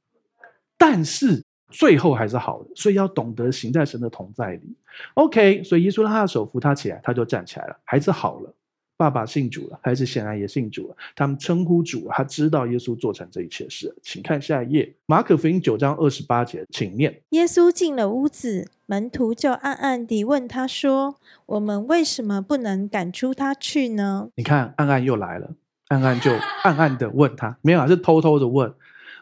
[0.77, 1.43] 但是。
[1.71, 4.75] 最后还是好的，所以要懂得行在神的同在里。
[5.13, 8.51] OK，所以耶稣拉他的手扶他起来，他就站起来了，孩子好了，
[8.99, 10.97] 爸爸信主了，孩子显然也信主了。
[11.15, 13.95] 他们称呼主，他知道耶稣做成这一切事。
[14.03, 17.21] 请看下一页，马可福音九章二十八节，请念。
[17.29, 21.15] 耶稣进了屋子，门徒就暗暗地问他说
[21.47, 25.55] ：“我们为什么不能赶出他去呢？”你看，暗暗又来了，
[25.87, 26.29] 暗暗就
[26.65, 28.73] 暗暗的问他，没有啊，是偷偷的问。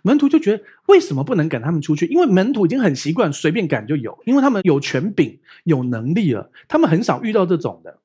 [0.01, 2.07] 门徒就觉得为什么不能赶他们出去？
[2.07, 6.49] 因为门徒已经很习惯随便赶就有，因为他们有权柄、有能力了。
[6.67, 7.99] 他们很少遇到这种的。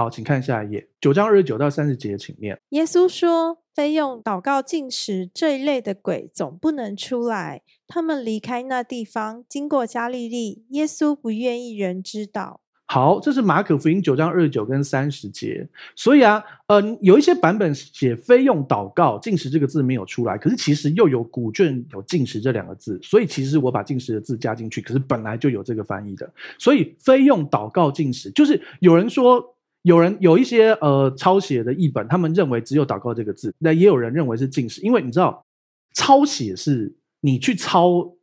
[0.00, 2.58] 好，请看下一页，九章二十九到三十节，请念。
[2.70, 10.64] 耶稣说：“非用祷告、进食这一类的鬼，总不能出来。”他们离开那地方，经过加利利。
[10.70, 12.62] 耶稣不愿意人知道。
[12.86, 29.44] 好，这是马可福音九章二十九跟三十节，所以啊，呃，有一些版本写非用祷告禁食这个字没有出来，可是其实又有古卷有禁食这两个字，所以其实我把禁食的字加进去，可是本来就有这个翻译的，所以非用祷告禁食，就是有人说，
[29.82, 35.44] 有人有一些呃抄写的译本，他们认为只有祷告这个字，那也有人认为是禁食，因为你知道
[35.94, 38.14] 抄写是你去抄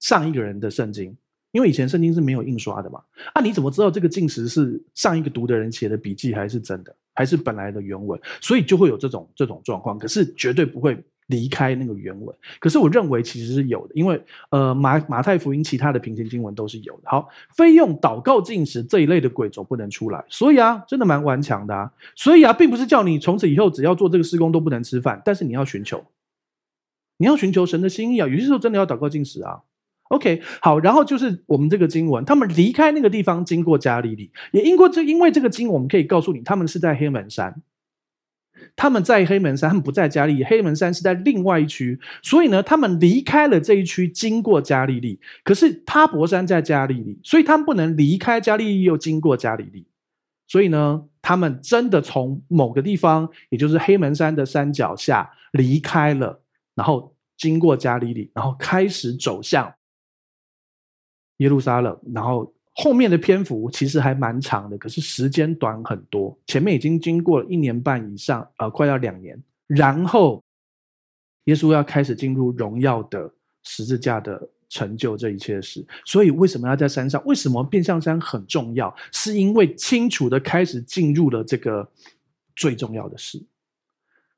[0.00, 1.16] 上一个人的圣经。
[1.52, 8.20] 因为以前圣经是没有印刷的嘛，啊，你怎么知道这个禁食是上一个读的人写的笔记还是真的，还是本来的原文？
[8.42, 12.34] 所以就会有这种这种状况，可是绝对不会离开那个原文。
[12.58, 17.02] 可是我认为其实是有的，因为呃马马太福音其他的平行经文都是有的。
[17.04, 21.92] 好，非用祷告进食这一类的鬼总不能出来，所以啊，真的蛮顽强的啊。
[22.14, 26.04] 所以啊，并不是叫你从此以后只要做这个事工都不能吃饭，但是你要寻求，
[27.18, 28.28] 你要寻求神的心意啊。
[28.28, 29.60] 有些时候真的要祷告进食啊。
[30.08, 37.60] OK，好，然后就是我们这个经文，他们离开那个地方，经过加利利，也因过这，因为这个经，我们可以告诉你，他们是在黑门山，
[38.74, 49.86] 他们在黑门山，他们不在加利利，黑门山是在另外一区，所以呢，他们离开了这一区，经过加利利，可是他博山在加利利，所以他们不能离开加利利又经过加利利，
[50.48, 56.42] 所以呢，他们真的从某个地方，也就是黑门山的山脚下离开了，
[56.74, 59.74] 然后经过加利利，然后开始走向。
[61.38, 66.38] 耶路撒冷，然后后面的篇幅其实还蛮长的，可是时间短很多。
[66.46, 69.42] 前面已经经过了一年半以上，呃，快要两年。
[69.66, 70.42] 然后
[71.44, 73.32] 耶稣要开始进入荣耀的
[73.64, 75.84] 十字架的成就这一切事。
[76.04, 77.24] 所以为什么要在山上？
[77.24, 78.94] 为什么变相山很重要？
[79.10, 81.88] 是因为清楚的开始进入了这个
[82.54, 83.42] 最重要的事。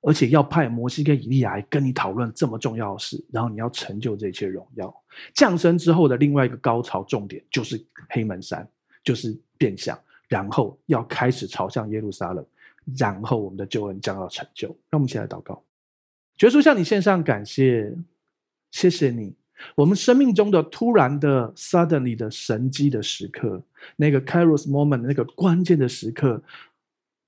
[0.01, 4.94] 而且要派摩西跟以利亚来跟你讨论这么重要的事，然后你要成就这些荣耀。
[5.34, 8.66] 降生之后的另外一个高潮重点就是黑门山，
[9.03, 12.46] 就是变相，然后要开始朝向耶路撒冷，
[12.96, 14.68] 然后我们的救恩将要成就。
[14.88, 15.62] 让我们一起来祷告，
[16.40, 17.92] 耶稣向你献上感谢，
[18.70, 19.34] 谢谢你，
[19.74, 23.61] 我们生命中的突然的 suddenly 的神迹的时刻，
[23.96, 26.40] 那个 Kairos moment 那个关键的时刻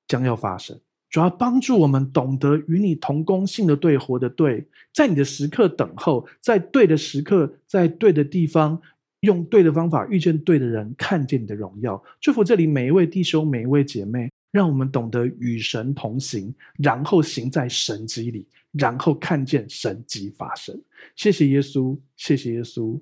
[0.07, 0.79] 将要发生。
[1.11, 8.81] 主要帮助我们懂得与你同工，信的对，活的对，在你的时刻等候，在对的时刻，在对的地方，
[9.23, 12.01] 用对的方法遇见对的人，看见你的荣耀。
[12.21, 20.81] 祝福这里每一位弟兄，每一位姐妹，让我们懂得与神同行，然后行在神迹里，然后看见神迹发生。
[21.17, 22.97] 谢谢耶稣，谢谢耶稣，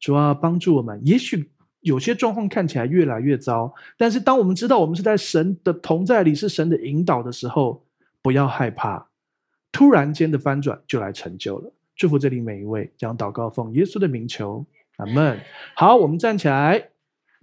[0.00, 0.98] 主要帮助我们。
[1.04, 1.50] 也许。
[1.80, 7.82] 有些状况看起来越来越糟，但是当我们知道我们是在神的同在里，是神的引导的时候，
[8.20, 9.08] 不要害怕，
[9.72, 11.72] 突然间的翻转就来成就了。
[11.96, 14.64] 祝福这里每一位，将祷告奉耶稣的名求，
[14.96, 15.40] 阿门。
[15.74, 16.90] 好，我们站起来，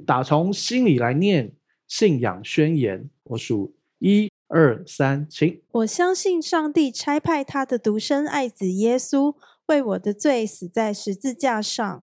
[0.05, 1.51] 打从心里来念
[1.88, 3.09] 信仰宣言。
[3.23, 5.61] 我数一二三，请。
[5.71, 9.35] 我相信上帝差派他的独生爱子耶稣
[9.67, 12.03] 为我的罪死在十字架上。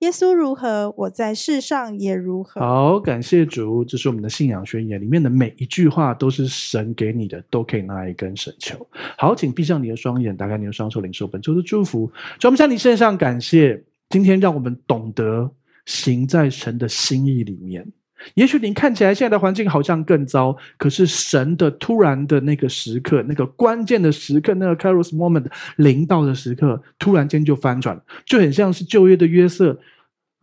[0.00, 2.58] 耶稣如何，我在世上也如何。
[2.58, 8.74] 好，感谢主，这是我们的信仰宣言里面的每一句话，都是神给你的，都可以拿来跟神求。
[9.18, 12.10] 好，请闭上你的双眼，打开你的双手，领受本周的祝福。
[12.38, 15.50] 主，我们向你献上感谢，今天让我们懂得
[15.84, 17.86] 行在神的心意里面。
[18.34, 25.46] 也许你看起来现在的环境好像更糟，可是神的突然的那个时刻，那个关键的时刻，那个 Kairos moment
[25.76, 29.78] 临到的时刻，突然间就翻转，就很像是旧约的约瑟，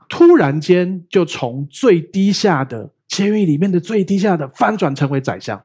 [0.09, 5.61] 突然间就从最低下的监狱里面的最低下的翻转成为宰相。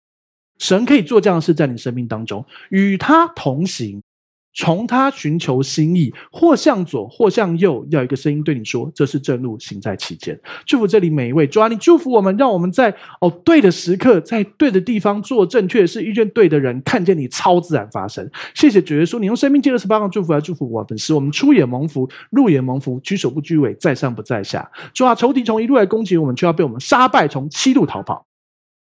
[0.58, 4.02] 神可以做这样的事在你生命当中，与他同行。
[4.55, 18.28] 从他寻求心意，或向左，或向右，要一个声音对你说：“这是正路，行在其间。”祝福这里每一位，主啊，你祝福我们，让我们在哦对的时刻，在对的地方做正确的事，遇见对的人，看见你超自然发生。
[18.55, 24.70] 谢谢主耶稣，你用生命记二十八个祝福来祝福我们，使我们出也蒙福，入也蒙福，居首不居尾，在上不在下。
[24.92, 28.26] 主啊，仇敌从一路来攻击我们，却要被我们杀败，从七路逃跑。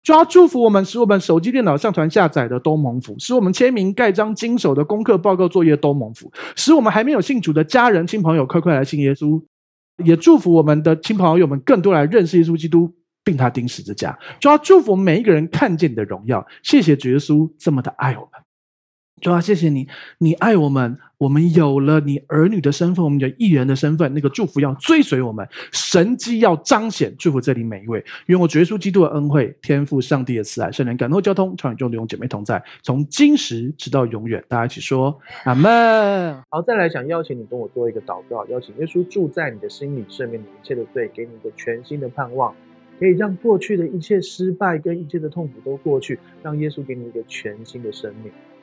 [0.03, 9.41] 主要祝福我们，使我们手机、电脑上传下载的都蒙福，使我们签名、盖章、经手的功课、报告、作业都蒙福，使我们还没有信主的家人、亲朋友快快来信耶稣，
[10.03, 12.93] 也祝福我们的亲朋好友们更多来认识耶稣基督，
[13.23, 14.19] 并他钉十字架。
[14.41, 18.43] 主要祝福每一个人看见你的荣耀，谢谢主耶稣这么的爱我们。
[19.21, 19.87] 主啊，谢谢你，
[20.17, 34.43] 你爱我们，我们有了你儿女的身份，我们有义人的身份，那个祝福要追随我们，神迹要彰显，祝福这里每一位，愿我主耶稣基督的恩惠、天赋上帝的慈爱、圣灵感动交通，常与众弟兄姐妹同在，从今时直到永远。
[34.49, 36.43] 大家一起说阿门。
[36.49, 42.53] 好，再来想邀请你跟我做一个祷告，邀请耶稣住在你的心里，赦免你一切的罪，给你一个全新的盼望，
[42.99, 48.29] 可以让过去的一切失败跟一切的痛苦都过去，让耶稣给你一个全新的生命。